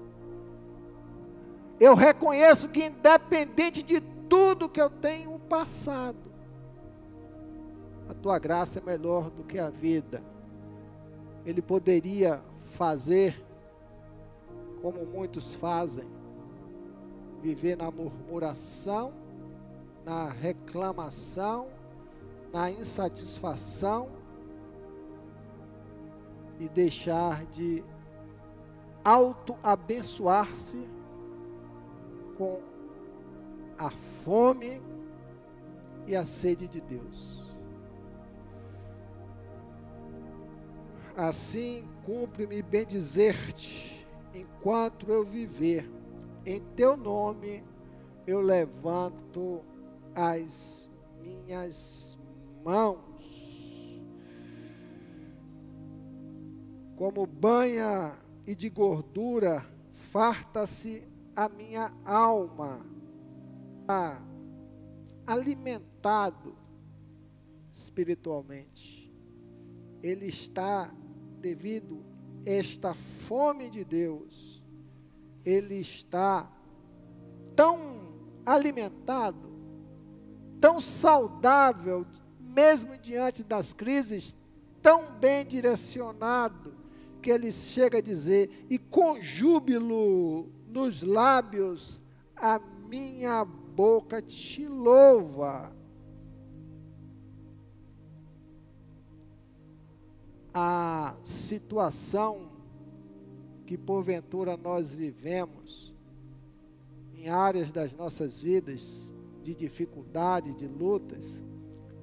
Eu 1.81 1.95
reconheço 1.95 2.69
que, 2.69 2.85
independente 2.85 3.83
de 3.83 4.01
tudo 4.57 4.71
que 4.71 4.81
eu 4.81 4.89
tenho 4.89 5.39
passado, 5.39 6.17
a 8.09 8.15
tua 8.15 8.39
graça 8.39 8.79
é 8.79 8.83
melhor 8.83 9.31
do 9.31 9.45
que 9.45 9.59
a 9.59 9.69
vida. 9.69 10.23
Ele 11.45 11.61
poderia 11.61 12.41
fazer 12.65 13.45
como 14.81 15.05
muitos 15.05 15.55
fazem, 15.55 16.07
viver 17.43 17.77
na 17.77 17.91
murmuração, 17.91 19.13
na 20.07 20.27
reclamação, 20.31 21.69
na 22.51 22.71
insatisfação 22.71 24.09
e 26.59 26.67
deixar 26.67 27.45
de 27.47 27.85
auto-abençoar-se 29.05 30.89
com 32.39 32.76
a 33.79 33.91
fome 34.25 34.81
e 36.07 36.15
a 36.15 36.25
sede 36.25 36.69
de 36.69 36.81
Deus. 36.81 37.55
Assim, 41.17 41.89
cumpre-me 42.05 42.63
bendizer-te 42.63 44.07
enquanto 44.35 45.11
eu 45.11 45.25
viver. 45.25 45.91
Em 46.45 46.61
teu 46.77 46.97
nome 46.97 47.65
eu 48.27 48.41
levanto 48.41 49.65
as 50.15 50.91
minhas 51.21 52.19
mãos. 52.65 53.01
Como 56.97 57.27
banha 57.27 58.15
e 58.47 58.55
de 58.55 58.69
gordura, 58.71 59.67
farta-se 60.11 61.03
a 61.35 61.49
minha 61.49 61.93
alma, 62.05 62.81
alimentado 65.27 66.57
espiritualmente. 67.73 69.13
Ele 70.03 70.27
está 70.27 70.91
devido 71.41 72.05
a 72.47 72.51
esta 72.51 72.95
fome 72.95 73.69
de 73.69 73.85
Deus. 73.85 74.63
Ele 75.45 75.77
está 75.77 76.51
tão 77.55 78.15
alimentado, 78.45 79.51
tão 80.61 80.81
saudável 80.81 82.07
mesmo 82.39 82.97
diante 82.97 83.45
das 83.45 83.73
crises, 83.73 84.37
tão 84.81 85.13
bem 85.19 85.45
direcionado, 85.45 86.75
que 87.21 87.31
ele 87.31 87.53
chega 87.53 87.99
a 87.99 88.03
dizer: 88.03 88.67
e 88.71 88.79
com 88.79 89.21
júbilo 89.21 90.49
nos 90.69 91.03
lábios, 91.03 92.01
a 92.37 92.59
minha 92.89 93.45
boca 93.45 93.66
te 94.23 94.67
louva. 94.67 95.73
A 100.55 101.15
situação 101.23 102.49
que 103.67 103.77
porventura 103.77 104.57
nós 104.57 104.95
vivemos, 104.95 105.95
em 107.15 107.29
áreas 107.29 107.71
das 107.71 107.93
nossas 107.93 108.41
vidas, 108.41 109.13
de 109.43 109.55
dificuldade, 109.55 110.55
de 110.55 110.67
lutas, 110.67 111.43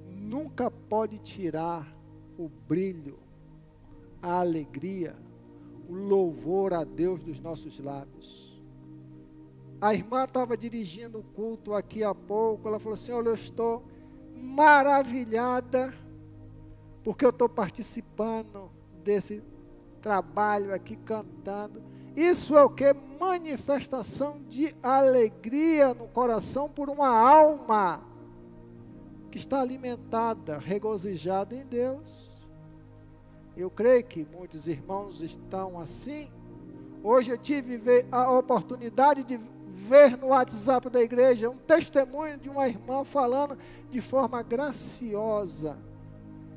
nunca 0.08 0.70
pode 0.70 1.18
tirar 1.20 1.94
o 2.38 2.50
brilho, 2.68 3.18
a 4.22 4.40
alegria, 4.40 5.16
o 5.90 5.94
louvor 5.94 6.74
a 6.74 6.84
Deus 6.84 7.24
dos 7.24 7.40
nossos 7.40 7.80
lábios. 7.80 8.43
A 9.84 9.94
irmã 9.94 10.24
estava 10.24 10.56
dirigindo 10.56 11.20
o 11.20 11.24
culto 11.24 11.74
aqui 11.74 12.06
há 12.06 12.16
pouco, 12.16 12.70
ela 12.70 12.80
falou 12.80 12.94
assim: 12.94 13.12
Olha, 13.12 13.28
eu 13.28 13.36
estou 13.36 13.84
maravilhada, 14.34 15.94
porque 17.04 17.26
eu 17.26 17.32
estou 17.32 17.50
participando 17.50 18.72
desse 19.04 19.44
trabalho 20.02 20.74
aqui 20.74 20.96
cantando. 20.96 21.84
Isso 22.16 22.58
é 22.58 22.64
o 22.64 22.70
que? 22.70 22.96
Manifestação 23.20 24.42
de 24.48 24.74
alegria 24.82 25.94
no 25.94 26.08
coração 26.08 26.70
por 26.70 26.90
uma 26.90 27.10
alma 27.10 28.06
que 29.30 29.38
está 29.38 29.60
alimentada, 29.60 30.60
regozijada 30.60 31.54
em 31.58 31.66
Deus. 31.66 32.32
Eu 33.58 33.70
creio 33.70 34.06
que 34.06 34.26
muitos 34.32 34.66
irmãos 34.66 35.22
estão 35.22 35.78
assim. 35.78 36.32
Hoje 37.04 37.32
eu 37.32 37.38
tive 37.38 37.82
a 38.10 38.32
oportunidade 38.32 39.26
de 39.26 39.38
ver 39.74 40.18
no 40.18 40.28
WhatsApp 40.28 40.90
da 40.90 41.02
igreja 41.02 41.50
um 41.50 41.58
testemunho 41.58 42.38
de 42.38 42.50
uma 42.50 42.68
irmã 42.68 43.04
falando 43.04 43.58
de 43.90 44.00
forma 44.00 44.42
graciosa, 44.42 45.78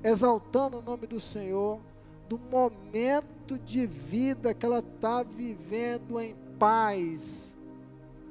exaltando 0.05 0.79
o 0.79 0.83
nome 0.83 1.07
do 1.07 1.21
Senhor, 1.21 1.81
do 2.29 2.39
momento 2.39 3.59
de 3.65 3.87
vida 3.87 4.53
que 4.53 4.67
ela 4.67 4.81
está 4.81 5.23
vivendo 5.23 6.21
em 6.21 6.37
paz, 6.59 7.57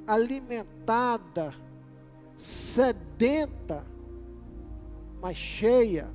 alimentada, 0.07 1.53
sedenta 2.37 3.83
mas 5.25 5.37
cheia, 5.37 6.07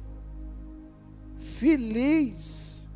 feliz, 1.58 2.88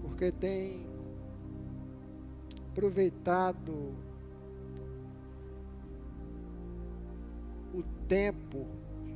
porque 0.00 0.32
tem 0.32 0.86
aproveitado 2.74 3.94
o 7.72 7.84
tempo 8.08 8.66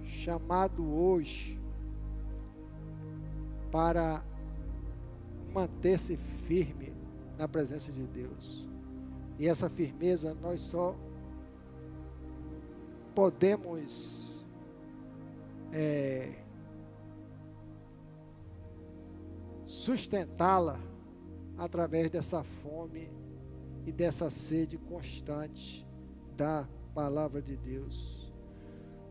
chamado 0.06 0.88
hoje 0.88 1.59
para 3.72 4.22
manter-se 5.52 6.16
firme 6.46 6.94
na 7.36 7.48
presença 7.48 7.90
de 7.90 8.04
Deus. 8.04 8.68
E 9.40 9.48
essa 9.48 9.68
firmeza 9.68 10.34
nós 10.34 10.61
só 10.61 10.94
podemos 13.12 14.46
é, 15.72 16.32
sustentá-la 19.64 20.78
através 21.56 22.09
dessa 22.09 22.44
fome 22.44 23.18
e 23.89 23.93
dessa 23.93 24.28
sede 24.28 24.76
constante 24.76 25.86
da 26.36 26.68
palavra 26.95 27.41
de 27.41 27.57
Deus. 27.57 28.30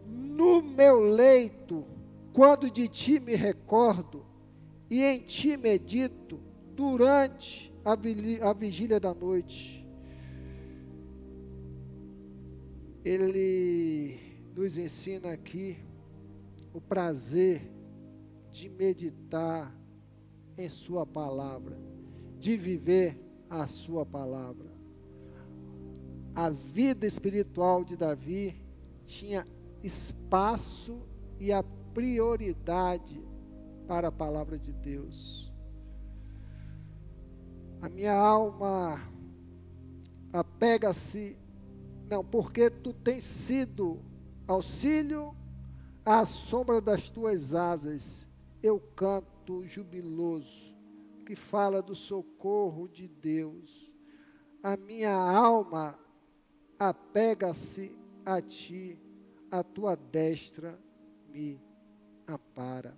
No 0.05 0.61
meu 0.61 0.99
leito, 0.99 1.84
quando 2.32 2.69
de 2.69 2.88
ti 2.88 3.19
me 3.19 3.34
recordo 3.34 4.23
e 4.88 5.03
em 5.03 5.19
ti 5.19 5.57
medito 5.57 6.39
durante 6.75 7.73
a 7.84 8.53
vigília 8.53 8.99
da 8.99 9.15
noite, 9.15 9.84
ele 13.03 14.19
nos 14.55 14.78
ensina 14.78 15.32
aqui 15.32 15.78
o 16.71 16.80
prazer 16.80 17.67
de 18.51 18.69
meditar 18.69 19.75
em 20.55 20.69
Sua 20.69 21.03
palavra, 21.03 21.80
de 22.39 22.55
viver 22.55 23.19
a 23.49 23.65
Sua 23.65 24.05
palavra. 24.05 24.66
A 26.38 26.51
vida 26.51 27.07
espiritual 27.07 27.83
de 27.83 27.97
Davi 27.97 28.61
tinha 29.03 29.43
espaço 29.81 31.01
e 31.39 31.51
a 31.51 31.63
prioridade 31.95 33.19
para 33.88 34.09
a 34.09 34.11
palavra 34.11 34.59
de 34.59 34.71
Deus. 34.71 35.51
A 37.81 37.89
minha 37.89 38.13
alma 38.13 39.01
apega-se, 40.31 41.35
não, 42.07 42.23
porque 42.23 42.69
tu 42.69 42.93
tens 42.93 43.23
sido 43.23 43.99
auxílio 44.47 45.35
à 46.05 46.23
sombra 46.23 46.79
das 46.79 47.09
tuas 47.09 47.55
asas, 47.55 48.27
eu 48.61 48.79
canto 48.95 49.65
jubiloso, 49.65 50.71
que 51.25 51.35
fala 51.35 51.81
do 51.81 51.95
socorro 51.95 52.88
de 52.88 53.07
Deus. 53.07 53.91
A 54.61 54.77
minha 54.77 55.15
alma 55.15 55.97
apega-se 56.80 57.95
a 58.25 58.41
ti, 58.41 58.99
a 59.49 59.63
tua 59.63 59.95
destra 59.95 60.80
me 61.30 61.59
ampara. 62.28 62.97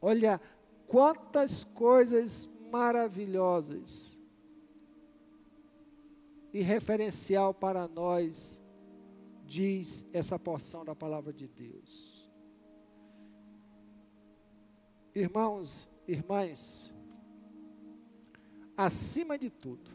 Olha 0.00 0.40
quantas 0.86 1.64
coisas 1.64 2.48
maravilhosas 2.70 4.20
e 6.52 6.60
referencial 6.60 7.52
para 7.52 7.86
nós 7.86 8.62
diz 9.44 10.04
essa 10.12 10.38
porção 10.38 10.84
da 10.84 10.94
palavra 10.94 11.32
de 11.32 11.48
Deus. 11.48 12.28
Irmãos, 15.14 15.88
irmãs, 16.06 16.94
acima 18.76 19.38
de 19.38 19.50
tudo, 19.50 19.90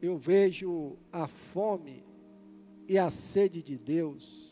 eu 0.00 0.16
vejo 0.16 0.96
a 1.12 1.26
fome 1.26 2.04
e 2.88 2.98
a 2.98 3.10
sede 3.10 3.62
de 3.62 3.78
Deus 3.78 4.46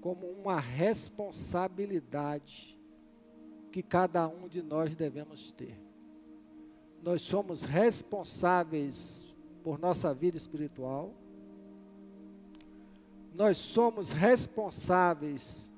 como 0.00 0.26
uma 0.26 0.58
responsabilidade 0.58 2.78
que 3.70 3.82
cada 3.82 4.26
um 4.28 4.48
de 4.48 4.62
nós 4.62 4.94
devemos 4.94 5.52
ter. 5.52 5.78
Nós 7.02 7.20
somos 7.22 7.62
responsáveis 7.62 9.26
por 9.62 9.78
nossa 9.78 10.12
vida 10.12 10.36
espiritual. 10.36 11.14
Nós 13.34 13.56
somos 13.56 14.12
responsáveis 14.12 15.72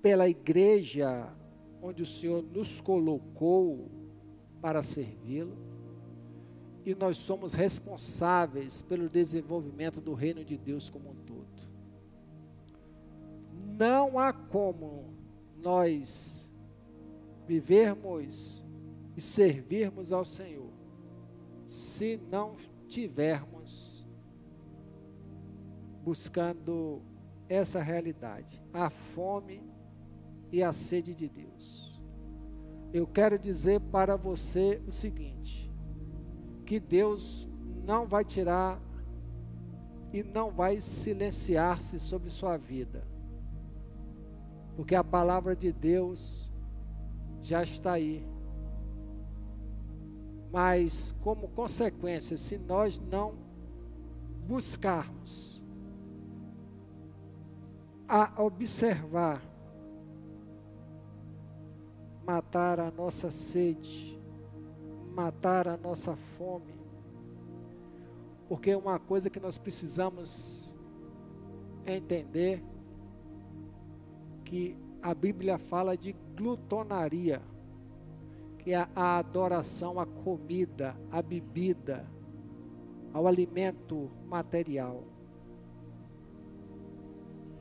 pela 0.00 0.28
igreja 0.28 1.28
onde 1.82 2.02
o 2.02 2.06
Senhor 2.06 2.42
nos 2.42 2.80
colocou 2.80 3.90
para 4.60 4.82
servi-lo. 4.82 5.75
E 6.86 6.94
nós 6.94 7.16
somos 7.16 7.52
responsáveis 7.52 8.80
pelo 8.80 9.08
desenvolvimento 9.08 10.00
do 10.00 10.14
reino 10.14 10.44
de 10.44 10.56
Deus 10.56 10.88
como 10.88 11.10
um 11.10 11.16
todo. 11.16 11.66
Não 13.76 14.16
há 14.20 14.32
como 14.32 15.12
nós 15.60 16.48
vivermos 17.44 18.64
e 19.16 19.20
servirmos 19.20 20.12
ao 20.12 20.24
Senhor 20.24 20.70
se 21.66 22.20
não 22.30 22.54
tivermos 22.86 24.06
buscando 26.04 27.02
essa 27.48 27.82
realidade, 27.82 28.62
a 28.72 28.90
fome 28.90 29.60
e 30.52 30.62
a 30.62 30.72
sede 30.72 31.16
de 31.16 31.28
Deus. 31.28 32.00
Eu 32.92 33.08
quero 33.08 33.36
dizer 33.36 33.80
para 33.80 34.14
você 34.14 34.80
o 34.86 34.92
seguinte: 34.92 35.65
que 36.66 36.80
Deus 36.80 37.48
não 37.84 38.06
vai 38.06 38.24
tirar 38.24 38.80
e 40.12 40.22
não 40.22 40.50
vai 40.50 40.80
silenciar-se 40.80 42.00
sobre 42.00 42.28
sua 42.28 42.56
vida, 42.56 43.06
porque 44.74 44.94
a 44.94 45.04
palavra 45.04 45.54
de 45.54 45.72
Deus 45.72 46.50
já 47.40 47.62
está 47.62 47.92
aí. 47.92 48.26
Mas, 50.52 51.14
como 51.20 51.48
consequência, 51.48 52.36
se 52.36 52.58
nós 52.58 52.98
não 52.98 53.34
buscarmos 54.46 55.62
a 58.08 58.42
observar, 58.42 59.42
matar 62.24 62.80
a 62.80 62.90
nossa 62.90 63.30
sede, 63.30 64.15
matar 65.16 65.66
a 65.66 65.78
nossa 65.78 66.14
fome, 66.14 66.74
porque 68.48 68.74
uma 68.74 68.98
coisa 68.98 69.30
que 69.30 69.40
nós 69.40 69.56
precisamos 69.56 70.76
entender 71.86 72.62
que 74.44 74.76
a 75.02 75.14
Bíblia 75.14 75.56
fala 75.56 75.96
de 75.96 76.14
glutonaria 76.36 77.40
que 78.58 78.72
é 78.74 78.88
a 78.96 79.18
adoração 79.18 80.00
à 80.00 80.04
comida, 80.04 80.96
à 81.08 81.22
bebida, 81.22 82.04
ao 83.14 83.28
alimento 83.28 84.10
material. 84.28 85.04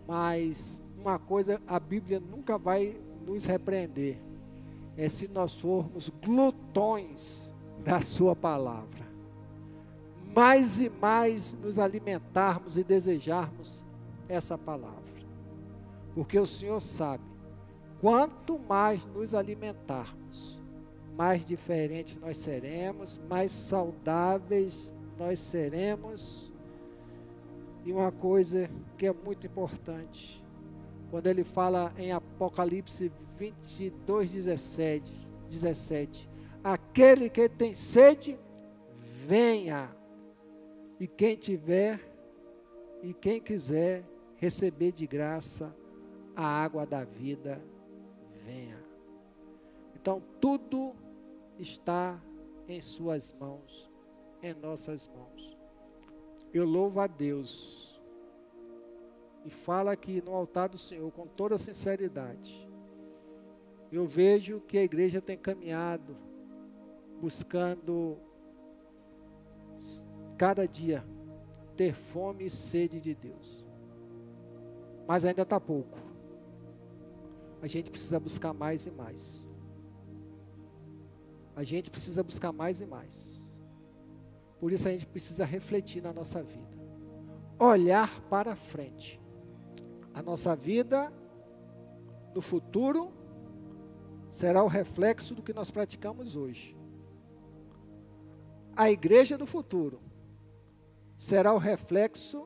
Mas 0.08 0.84
uma 0.98 1.20
coisa 1.20 1.62
a 1.68 1.80
Bíblia 1.80 2.20
nunca 2.20 2.58
vai 2.58 3.00
nos 3.24 3.46
repreender 3.46 4.20
é 4.98 5.10
se 5.10 5.28
nós 5.28 5.54
formos 5.54 6.10
glutões 6.24 7.54
da 7.84 8.02
Sua 8.02 8.36
palavra. 8.36 9.06
Mais 10.36 10.82
e 10.82 10.90
mais 10.90 11.54
nos 11.54 11.80
alimentarmos 11.80 12.78
e 12.78 12.84
desejarmos 12.84 13.84
essa 14.28 14.58
palavra. 14.58 15.04
Porque 16.14 16.40
o 16.40 16.48
Senhor 16.48 16.82
sabe, 16.82 17.24
quanto 18.02 18.58
mais 18.58 19.06
nos 19.06 19.34
alimentarmos, 19.34 20.62
mais 21.16 21.46
diferentes 21.46 22.18
nós 22.20 22.38
seremos, 22.38 23.20
mais 23.30 23.52
saudáveis 23.52 24.94
nós 25.18 25.40
seremos. 25.40 26.52
E 27.86 27.94
uma 27.94 28.12
coisa 28.12 28.70
que 28.98 29.06
é 29.06 29.14
muito 29.14 29.46
importante, 29.46 30.44
quando 31.12 31.28
ele 31.28 31.44
fala 31.44 31.94
em 31.98 32.12
Apocalipse 32.12 33.12
22, 33.38 34.32
17, 34.32 35.14
17 35.50 36.36
aquele 36.66 37.30
que 37.30 37.48
tem 37.48 37.76
sede, 37.76 38.40
venha, 39.28 39.96
e 41.00 41.08
quem 41.08 41.36
tiver 41.36 42.00
e 43.04 43.14
quem 43.14 43.40
quiser 43.40 44.04
receber 44.38 44.92
de 44.92 45.06
graça 45.06 45.76
a 46.36 46.44
água 46.44 46.84
da 46.84 47.04
vida, 47.04 47.62
venha. 48.44 48.84
Então, 49.94 50.24
tudo 50.42 50.96
está 51.60 52.20
em 52.68 52.82
Suas 52.82 53.32
mãos, 53.34 53.88
em 54.42 54.56
nossas 54.56 55.08
mãos. 55.08 55.56
Eu 56.52 56.66
louvo 56.66 57.00
a 57.00 57.06
Deus 57.06 58.02
e 59.44 59.52
falo 59.52 59.90
aqui 59.90 60.20
no 60.20 60.34
altar 60.34 60.68
do 60.68 60.80
Senhor 60.80 61.12
com 61.12 61.28
toda 61.28 61.60
sinceridade. 61.60 62.65
Eu 63.96 64.06
vejo 64.08 64.62
que 64.62 64.78
a 64.78 64.84
igreja 64.84 65.22
tem 65.22 65.38
caminhado 65.38 66.16
buscando 67.20 68.18
cada 70.38 70.68
dia 70.68 71.04
ter 71.76 71.94
fome 71.94 72.46
e 72.46 72.50
sede 72.50 73.00
de 73.00 73.14
Deus. 73.16 73.66
Mas 75.08 75.26
ainda 75.26 75.44
está 75.44 75.60
pouco. 75.60 75.98
A 77.62 77.68
gente 77.68 77.90
precisa 77.90 78.20
buscar 78.20 78.54
mais 78.54 78.86
e 78.86 78.92
mais 78.92 79.46
a 81.56 81.64
gente 81.64 81.90
precisa 81.90 82.22
buscar 82.22 82.52
mais 82.52 82.82
e 82.82 82.86
mais. 82.86 83.42
Por 84.60 84.74
isso 84.74 84.88
a 84.88 84.92
gente 84.92 85.08
precisa 85.08 85.46
refletir 85.46 86.02
na 86.02 86.12
nossa 86.12 86.44
vida. 86.44 86.76
Olhar 87.58 88.22
para 88.30 88.56
frente. 88.56 89.20
A 90.14 90.22
nossa 90.22 90.56
vida 90.56 91.12
no 92.34 92.42
futuro 92.42 93.14
será 94.36 94.62
o 94.62 94.68
reflexo 94.68 95.34
do 95.34 95.42
que 95.42 95.54
nós 95.54 95.72
praticamos 95.72 96.36
hoje. 96.36 96.76
A 98.76 98.92
igreja 98.92 99.38
do 99.38 99.48
futuro 99.48 100.02
será 101.18 101.54
o 101.54 101.58
reflexo 101.58 102.46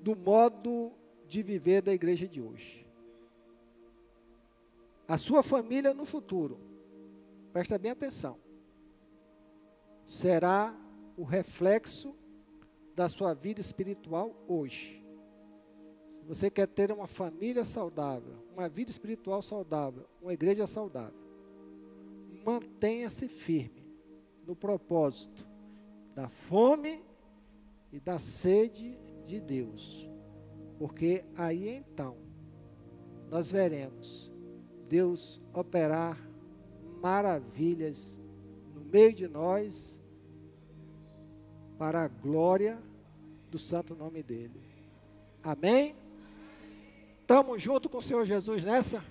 do 0.00 0.16
modo 0.16 0.92
de 1.28 1.40
viver 1.40 1.82
da 1.82 1.92
igreja 1.92 2.26
de 2.26 2.42
hoje. 2.42 2.84
A 5.06 5.16
sua 5.16 5.40
família 5.40 5.94
no 5.94 6.04
futuro 6.04 6.58
presta 7.52 7.78
bem 7.78 7.92
atenção, 7.92 8.40
será 10.04 10.74
o 11.16 11.22
reflexo 11.22 12.12
da 12.96 13.08
sua 13.08 13.34
vida 13.34 13.60
espiritual 13.60 14.34
hoje. 14.48 14.99
Você 16.26 16.50
quer 16.50 16.66
ter 16.66 16.92
uma 16.92 17.06
família 17.06 17.64
saudável, 17.64 18.34
uma 18.54 18.68
vida 18.68 18.90
espiritual 18.90 19.42
saudável, 19.42 20.06
uma 20.22 20.32
igreja 20.32 20.66
saudável, 20.66 21.18
mantenha-se 22.44 23.28
firme 23.28 23.84
no 24.46 24.54
propósito 24.54 25.46
da 26.14 26.28
fome 26.28 27.02
e 27.92 27.98
da 27.98 28.18
sede 28.18 28.98
de 29.24 29.40
Deus. 29.40 30.08
Porque 30.78 31.24
aí 31.36 31.68
então 31.68 32.16
nós 33.28 33.50
veremos 33.50 34.30
Deus 34.88 35.40
operar 35.52 36.18
maravilhas 37.00 38.20
no 38.74 38.80
meio 38.80 39.12
de 39.12 39.28
nós 39.28 40.00
para 41.78 42.02
a 42.02 42.08
glória 42.08 42.78
do 43.50 43.58
santo 43.58 43.94
nome 43.94 44.22
dele. 44.22 44.60
Amém? 45.42 45.94
Estamos 47.30 47.62
juntos 47.62 47.88
com 47.88 47.98
o 47.98 48.02
Senhor 48.02 48.24
Jesus 48.24 48.64
nessa? 48.64 49.04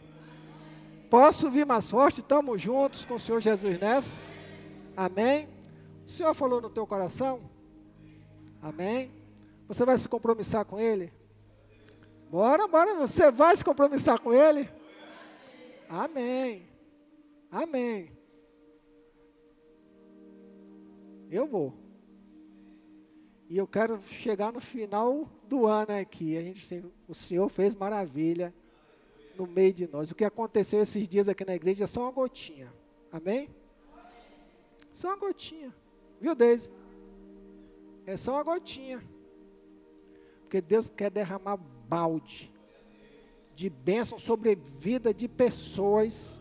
Posso 1.09 1.49
vir 1.49 1.65
mais 1.65 1.89
forte? 1.89 2.19
Estamos 2.19 2.61
juntos 2.61 3.05
com 3.05 3.13
o 3.13 3.19
Senhor 3.19 3.39
Jesus 3.39 3.79
nessa? 3.79 4.29
Amém? 4.93 5.47
O 6.05 6.09
Senhor 6.09 6.33
falou 6.33 6.59
no 6.59 6.69
teu 6.69 6.85
coração? 6.85 7.39
Amém? 8.61 9.09
Você 9.69 9.85
vai 9.85 9.97
se 9.97 10.09
compromissar 10.09 10.65
com 10.65 10.77
Ele? 10.77 11.13
Bora, 12.29 12.67
bora, 12.67 12.93
você 12.93 13.31
vai 13.31 13.55
se 13.55 13.63
compromissar 13.63 14.19
com 14.19 14.33
Ele? 14.33 14.69
Amém. 15.89 16.67
Amém. 17.49 18.11
Eu 21.31 21.47
vou. 21.47 21.73
E 23.49 23.57
eu 23.57 23.65
quero 23.65 23.99
chegar 24.03 24.53
no 24.53 24.61
final 24.61 25.27
do 25.47 25.65
ano 25.65 25.91
aqui. 25.99 26.37
A 26.37 26.41
gente, 26.41 26.85
o 27.07 27.15
Senhor 27.15 27.49
fez 27.49 27.73
maravilha 27.73 28.53
no 29.35 29.47
meio 29.47 29.73
de 29.73 29.87
nós. 29.87 30.11
O 30.11 30.15
que 30.15 30.23
aconteceu 30.23 30.79
esses 30.79 31.07
dias 31.07 31.27
aqui 31.27 31.43
na 31.43 31.55
igreja 31.55 31.85
é 31.85 31.87
só 31.87 32.03
uma 32.03 32.11
gotinha. 32.11 32.71
Amém? 33.11 33.49
Só 34.93 35.07
uma 35.07 35.17
gotinha. 35.17 35.73
Viu, 36.21 36.35
Deise? 36.35 36.69
É 38.05 38.15
só 38.15 38.33
uma 38.33 38.43
gotinha. 38.43 39.03
Porque 40.41 40.61
Deus 40.61 40.89
quer 40.89 41.09
derramar 41.09 41.57
balde 41.57 42.51
de 43.55 43.69
bênção 43.69 44.19
sobre 44.19 44.55
vida 44.55 45.13
de 45.13 45.27
pessoas 45.27 46.39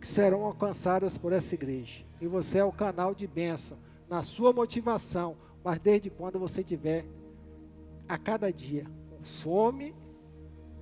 que 0.00 0.06
serão 0.06 0.44
alcançadas 0.44 1.18
por 1.18 1.32
essa 1.32 1.54
igreja. 1.54 2.04
E 2.20 2.26
você 2.26 2.58
é 2.58 2.64
o 2.64 2.72
canal 2.72 3.14
de 3.14 3.26
bênção 3.26 3.76
na 4.08 4.22
sua 4.22 4.52
motivação, 4.52 5.36
mas 5.64 5.78
desde 5.78 6.10
quando 6.10 6.38
você 6.38 6.62
tiver 6.62 7.06
a 8.06 8.18
cada 8.18 8.52
dia 8.52 8.84
com 9.08 9.24
fome 9.42 9.94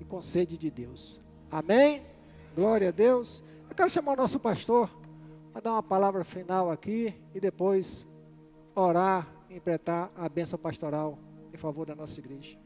e 0.01 0.05
com 0.05 0.20
sede 0.20 0.59
de 0.59 0.70
Deus. 0.70 1.20
Amém? 1.49 2.03
Glória 2.57 2.89
a 2.89 2.91
Deus. 2.91 3.43
Eu 3.70 3.76
quero 3.76 3.89
chamar 3.89 4.14
o 4.14 4.16
nosso 4.16 4.41
pastor 4.41 4.91
para 5.53 5.62
dar 5.62 5.72
uma 5.72 5.83
palavra 5.83 6.24
final 6.24 6.70
aqui 6.70 7.14
e 7.33 7.39
depois 7.39 8.07
orar 8.74 9.33
e 9.49 9.57
empretar 9.57 10.11
a 10.16 10.28
bênção 10.28 10.59
pastoral 10.59 11.18
em 11.55 11.57
favor 11.57 11.87
da 11.87 11.95
nossa 11.95 12.18
igreja. 12.18 12.59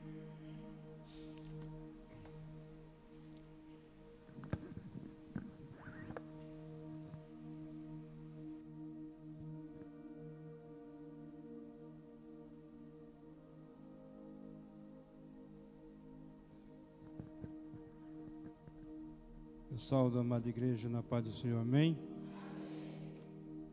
Eu 19.77 19.81
saldo 19.81 20.17
a 20.17 20.23
amada 20.23 20.49
igreja 20.49 20.89
na 20.89 21.03
paz 21.03 21.23
do 21.23 21.31
Senhor, 21.31 21.61
amém? 21.61 21.99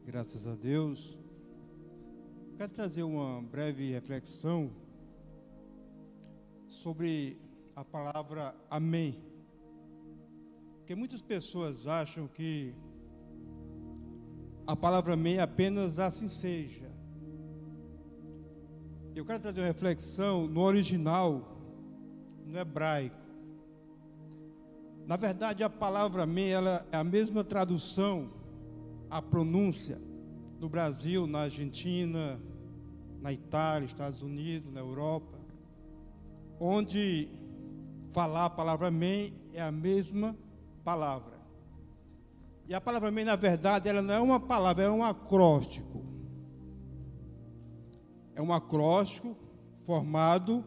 Graças 0.06 0.46
a 0.46 0.54
Deus. 0.54 1.18
Quero 2.58 2.74
trazer 2.74 3.04
uma 3.04 3.42
breve 3.42 3.90
reflexão 3.90 4.70
sobre 6.68 7.40
a 7.74 7.86
palavra 7.86 8.54
amém. 8.70 9.18
Porque 10.80 10.94
muitas 10.94 11.22
pessoas 11.22 11.88
acham 11.88 12.28
que 12.28 12.76
a 14.68 14.76
palavra 14.76 15.14
amém 15.14 15.40
apenas 15.40 16.00
assim 16.00 16.28
seja. 16.28 16.92
Eu 19.16 19.24
quero 19.24 19.40
trazer 19.40 19.62
uma 19.62 19.68
reflexão 19.68 20.48
no 20.48 20.64
original, 20.64 21.58
no 22.46 22.60
hebraico. 22.60 23.23
Na 25.06 25.18
verdade, 25.18 25.64
a 25.64 25.70
palavra 25.70 26.24
amém 26.24 26.50
ela 26.50 26.86
é 26.92 26.98
a 26.98 27.04
mesma 27.04 27.44
tradução, 27.44 28.32
a 29.10 29.22
pronúncia 29.22 30.02
no 30.60 30.70
Brasil, 30.70 31.28
na 31.28 31.42
Argentina, 31.42 32.40
na 33.20 33.32
Itália, 33.32 33.86
Estados 33.86 34.22
Unidos, 34.22 34.72
na 34.72 34.80
Europa, 34.80 35.38
onde 36.60 37.28
falar 38.14 38.46
a 38.46 38.50
palavra 38.50 38.88
amém 38.88 39.34
é 39.54 39.62
a 39.62 39.72
mesma 39.72 40.38
palavra. 40.84 41.34
E 42.68 42.74
a 42.74 42.80
palavra 42.80 43.10
amém, 43.10 43.26
na 43.26 43.36
verdade, 43.36 43.90
ela 43.90 44.02
não 44.02 44.14
é 44.14 44.20
uma 44.22 44.40
palavra, 44.40 44.86
é 44.86 44.90
um 44.90 45.04
acróstico. 45.04 46.02
É 48.36 48.42
um 48.42 48.54
acróstico 48.54 49.36
formado 49.84 50.64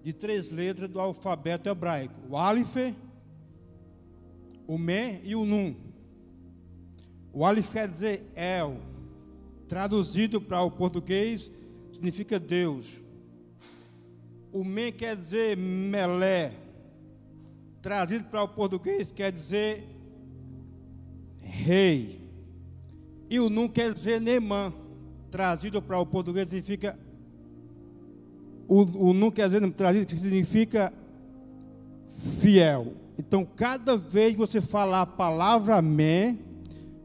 de 0.00 0.12
três 0.12 0.50
letras 0.52 0.88
do 0.88 1.00
alfabeto 1.00 1.68
hebraico: 1.68 2.14
o 2.28 2.36
Aleph, 2.36 2.94
o 4.70 4.78
Me 4.78 5.20
e 5.24 5.34
o 5.34 5.44
Num. 5.44 5.74
O 7.32 7.44
Aleph 7.44 7.72
quer 7.72 7.88
dizer 7.88 8.24
El, 8.36 8.76
traduzido 9.66 10.40
para 10.40 10.62
o 10.62 10.70
português 10.70 11.50
significa 11.92 12.38
Deus. 12.38 13.02
O 14.52 14.62
Me 14.62 14.92
quer 14.92 15.16
dizer 15.16 15.56
Melé, 15.56 16.52
trazido 17.82 18.26
para 18.26 18.44
o 18.44 18.48
português 18.48 19.10
quer 19.10 19.32
dizer 19.32 19.84
Rei. 21.40 22.20
E 23.28 23.40
o 23.40 23.50
Num 23.50 23.66
quer 23.66 23.92
dizer 23.92 24.20
Neman, 24.20 24.72
trazido 25.32 25.82
para 25.82 25.98
o 25.98 26.06
português 26.06 26.46
significa 26.46 26.96
o, 28.68 29.08
o 29.08 29.12
Num 29.12 29.32
quer 29.32 29.50
dizer 29.50 29.68
trazido 29.72 30.08
significa 30.08 30.92
fiel. 32.38 32.99
Então, 33.20 33.44
cada 33.44 33.98
vez 33.98 34.32
que 34.32 34.38
você 34.38 34.62
falar 34.62 35.02
a 35.02 35.06
palavra 35.06 35.76
amém, 35.76 36.38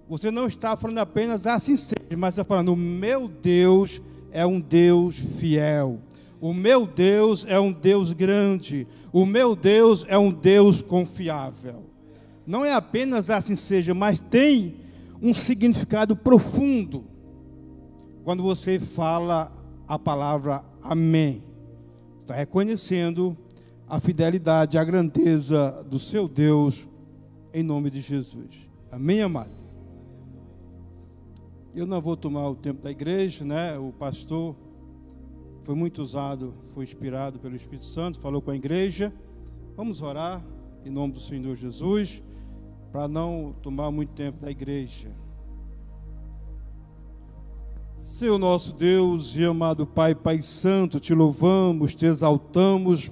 você 0.08 0.32
não 0.32 0.48
está 0.48 0.78
falando 0.78 1.00
apenas 1.00 1.46
assim 1.46 1.76
seja, 1.76 2.18
mas 2.18 2.36
está 2.36 2.46
falando: 2.46 2.72
o 2.72 2.78
meu 2.78 3.28
Deus 3.28 4.02
é 4.32 4.46
um 4.46 4.62
Deus 4.62 5.18
fiel. 5.20 6.00
O 6.40 6.54
meu 6.54 6.88
Deus 6.88 7.46
é 7.46 7.60
um 7.60 7.70
Deus 7.70 8.14
grande. 8.14 8.88
O 9.12 9.26
meu 9.26 9.58
Deus 9.58 10.06
é 10.08 10.18
um 10.18 10.32
Deus 10.32 10.82
confiável. 10.82 11.84
Não 12.48 12.64
é 12.64 12.74
apenas 12.74 13.30
assim 13.30 13.58
seja, 13.58 13.94
mas 13.94 14.22
tem 14.22 14.76
um 15.22 15.34
significado 15.34 16.16
profundo 16.16 17.04
quando 18.24 18.42
você 18.42 18.80
fala 18.80 19.52
a 19.86 20.00
palavra 20.00 20.64
amém. 20.82 21.44
Está 22.18 22.34
reconhecendo 22.36 23.38
a 23.88 24.00
fidelidade, 24.00 24.78
a 24.78 24.84
grandeza 24.84 25.86
do 25.90 26.00
seu 26.00 26.28
Deus, 26.28 26.88
em 27.54 27.64
nome 27.64 27.90
de 27.90 28.02
Jesus. 28.02 28.70
Amém, 28.92 29.22
amado? 29.22 29.52
Eu 31.76 31.86
não 31.86 32.02
vou 32.02 32.18
tomar 32.18 32.50
o 32.50 32.56
tempo 32.56 32.82
da 32.82 32.90
igreja, 32.90 33.46
né? 33.46 33.78
O 33.78 33.92
pastor 33.92 34.56
foi 35.64 35.76
muito 35.76 36.02
usado, 36.02 36.54
foi 36.74 36.84
inspirado 36.84 37.40
pelo 37.40 37.56
Espírito 37.56 37.84
Santo, 37.84 38.20
falou 38.20 38.42
com 38.42 38.52
a 38.52 38.56
igreja. 38.56 39.14
Vamos 39.76 40.02
orar 40.02 40.44
em 40.86 40.90
nome 40.90 41.14
do 41.14 41.20
Senhor 41.20 41.56
Jesus, 41.56 42.24
para 42.92 43.08
não 43.08 43.54
tomar 43.62 43.92
muito 43.92 44.14
tempo 44.14 44.40
da 44.40 44.50
igreja. 44.50 45.12
Seu 47.98 48.38
nosso 48.38 48.76
Deus 48.76 49.36
e 49.36 49.44
amado 49.44 49.86
Pai, 49.86 50.14
Pai 50.14 50.42
Santo, 50.42 51.00
te 51.00 51.14
louvamos, 51.14 51.96
te 51.96 52.06
exaltamos 52.06 53.12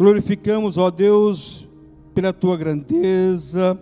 Glorificamos, 0.00 0.78
ó 0.78 0.90
Deus, 0.90 1.68
pela 2.14 2.32
tua 2.32 2.56
grandeza, 2.56 3.78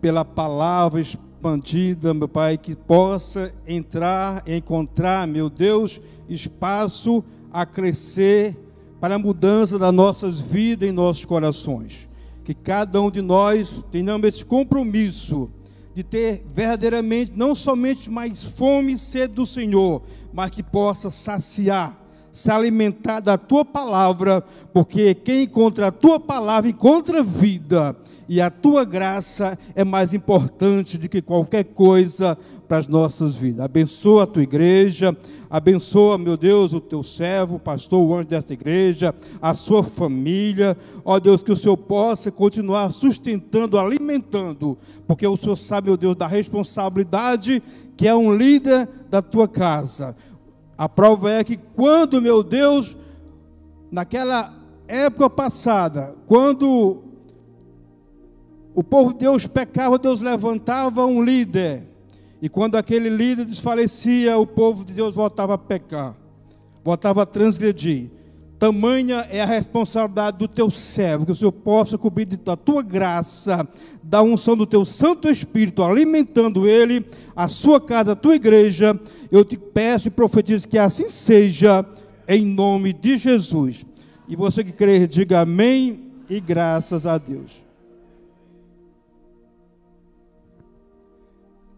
pela 0.00 0.24
palavra 0.24 1.00
expandida, 1.00 2.12
meu 2.12 2.26
Pai, 2.26 2.58
que 2.58 2.74
possa 2.74 3.54
entrar, 3.64 4.42
encontrar, 4.48 5.28
meu 5.28 5.48
Deus, 5.48 6.02
espaço 6.28 7.22
a 7.52 7.64
crescer 7.64 8.58
para 9.00 9.14
a 9.14 9.18
mudança 9.18 9.78
das 9.78 9.94
nossas 9.94 10.40
vidas 10.40 10.88
e 10.88 10.92
nossos 10.92 11.24
corações. 11.24 12.10
Que 12.42 12.52
cada 12.52 13.00
um 13.00 13.08
de 13.08 13.22
nós 13.22 13.86
tenhamos 13.92 14.26
esse 14.26 14.44
compromisso 14.44 15.48
de 15.94 16.02
ter 16.02 16.44
verdadeiramente 16.52 17.30
não 17.36 17.54
somente 17.54 18.10
mais 18.10 18.44
fome 18.44 18.94
e 18.94 18.98
sede 18.98 19.34
do 19.34 19.46
Senhor, 19.46 20.02
mas 20.32 20.50
que 20.50 20.64
possa 20.64 21.10
saciar 21.10 21.99
se 22.32 22.50
alimentar 22.50 23.20
da 23.20 23.36
tua 23.36 23.64
palavra, 23.64 24.42
porque 24.72 25.14
quem 25.14 25.44
encontra 25.44 25.88
a 25.88 25.92
tua 25.92 26.18
palavra 26.20 26.70
encontra 26.70 27.22
vida, 27.22 27.96
e 28.28 28.40
a 28.40 28.48
tua 28.48 28.84
graça 28.84 29.58
é 29.74 29.82
mais 29.82 30.14
importante 30.14 30.96
do 30.96 31.08
que 31.08 31.20
qualquer 31.20 31.64
coisa 31.64 32.38
para 32.68 32.78
as 32.78 32.86
nossas 32.86 33.34
vidas. 33.34 33.64
Abençoa 33.64 34.22
a 34.22 34.26
tua 34.28 34.44
igreja, 34.44 35.16
abençoa, 35.50 36.16
meu 36.16 36.36
Deus, 36.36 36.72
o 36.72 36.80
teu 36.80 37.02
servo, 37.02 37.56
o 37.56 37.58
pastor, 37.58 38.00
o 38.00 38.14
anjo 38.14 38.28
desta 38.28 38.52
igreja, 38.52 39.12
a 39.42 39.52
sua 39.52 39.82
família. 39.82 40.76
Ó 41.04 41.18
Deus, 41.18 41.42
que 41.42 41.50
o 41.50 41.56
Senhor 41.56 41.76
possa 41.76 42.30
continuar 42.30 42.92
sustentando, 42.92 43.76
alimentando, 43.76 44.78
porque 45.08 45.26
o 45.26 45.36
Senhor 45.36 45.56
sabe, 45.56 45.88
meu 45.88 45.96
Deus, 45.96 46.14
da 46.14 46.28
responsabilidade 46.28 47.60
que 47.96 48.06
é 48.06 48.14
um 48.14 48.34
líder 48.34 48.88
da 49.10 49.20
tua 49.20 49.46
casa. 49.48 50.16
A 50.80 50.88
prova 50.88 51.30
é 51.30 51.44
que 51.44 51.58
quando, 51.58 52.22
meu 52.22 52.42
Deus, 52.42 52.96
naquela 53.92 54.50
época 54.88 55.28
passada, 55.28 56.16
quando 56.26 57.02
o 58.74 58.82
povo 58.82 59.12
de 59.12 59.18
Deus 59.18 59.46
pecava, 59.46 59.98
Deus 59.98 60.22
levantava 60.22 61.04
um 61.04 61.22
líder. 61.22 61.86
E 62.40 62.48
quando 62.48 62.76
aquele 62.76 63.10
líder 63.10 63.44
desfalecia, 63.44 64.38
o 64.38 64.46
povo 64.46 64.86
de 64.86 64.94
Deus 64.94 65.14
voltava 65.14 65.52
a 65.52 65.58
pecar, 65.58 66.16
voltava 66.82 67.24
a 67.24 67.26
transgredir. 67.26 68.10
Tamanha 68.58 69.26
é 69.30 69.42
a 69.42 69.46
responsabilidade 69.46 70.38
do 70.38 70.48
teu 70.48 70.70
servo, 70.70 71.26
que 71.26 71.32
o 71.32 71.34
Senhor 71.34 71.52
possa 71.52 71.98
cobrir 71.98 72.24
da 72.24 72.56
tua 72.56 72.82
graça, 72.82 73.68
da 74.10 74.20
unção 74.22 74.56
do 74.56 74.66
teu 74.66 74.84
Santo 74.84 75.30
Espírito, 75.30 75.84
alimentando 75.84 76.66
ele, 76.66 77.06
a 77.34 77.46
sua 77.46 77.80
casa, 77.80 78.10
a 78.10 78.16
tua 78.16 78.34
igreja. 78.34 79.00
Eu 79.30 79.44
te 79.44 79.56
peço 79.56 80.08
e 80.08 80.10
profetizo 80.10 80.66
que 80.66 80.76
assim 80.76 81.06
seja, 81.06 81.86
em 82.26 82.44
nome 82.44 82.92
de 82.92 83.16
Jesus. 83.16 83.86
E 84.26 84.34
você 84.34 84.64
que 84.64 84.72
crê, 84.72 85.06
diga 85.06 85.42
amém 85.42 86.10
e 86.28 86.40
graças 86.40 87.06
a 87.06 87.18
Deus. 87.18 87.62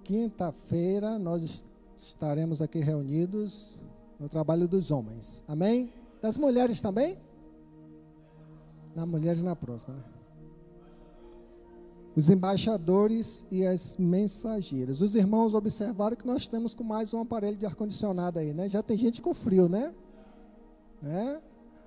Quinta-feira 0.02 1.18
nós 1.18 1.66
estaremos 1.94 2.62
aqui 2.62 2.78
reunidos 2.78 3.78
no 4.18 4.26
trabalho 4.26 4.66
dos 4.66 4.90
homens. 4.90 5.44
Amém? 5.46 5.92
Das 6.22 6.38
mulheres 6.38 6.80
também? 6.80 7.18
Na 8.96 9.04
mulheres 9.04 9.42
na 9.42 9.54
próxima, 9.54 9.96
né? 9.96 10.11
Os 12.14 12.28
embaixadores 12.28 13.46
e 13.50 13.64
as 13.64 13.96
mensageiras. 13.96 15.00
Os 15.00 15.14
irmãos 15.14 15.54
observaram 15.54 16.14
que 16.14 16.26
nós 16.26 16.46
temos 16.46 16.74
com 16.74 16.84
mais 16.84 17.14
um 17.14 17.20
aparelho 17.20 17.56
de 17.56 17.64
ar-condicionado 17.64 18.38
aí, 18.38 18.52
né? 18.52 18.68
Já 18.68 18.82
tem 18.82 18.96
gente 18.96 19.22
com 19.22 19.32
frio, 19.32 19.68
né? 19.68 19.94
né? 21.00 21.40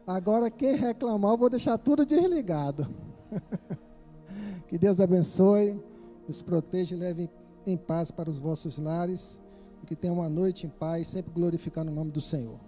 Agora, 0.07 0.49
quem 0.49 0.75
reclamar, 0.75 1.33
eu 1.33 1.37
vou 1.37 1.49
deixar 1.49 1.77
tudo 1.77 2.05
desligado. 2.05 2.87
que 4.67 4.77
Deus 4.77 4.99
abençoe, 4.99 5.79
nos 6.27 6.41
proteja 6.41 6.95
e 6.95 6.99
leve 6.99 7.29
em 7.65 7.77
paz 7.77 8.09
para 8.09 8.29
os 8.29 8.39
vossos 8.39 8.77
lares. 8.79 9.41
E 9.83 9.85
que 9.85 9.95
tenham 9.95 10.15
uma 10.15 10.29
noite 10.29 10.65
em 10.65 10.69
paz, 10.69 11.07
sempre 11.07 11.31
glorificando 11.31 11.91
o 11.91 11.95
nome 11.95 12.11
do 12.11 12.21
Senhor. 12.21 12.59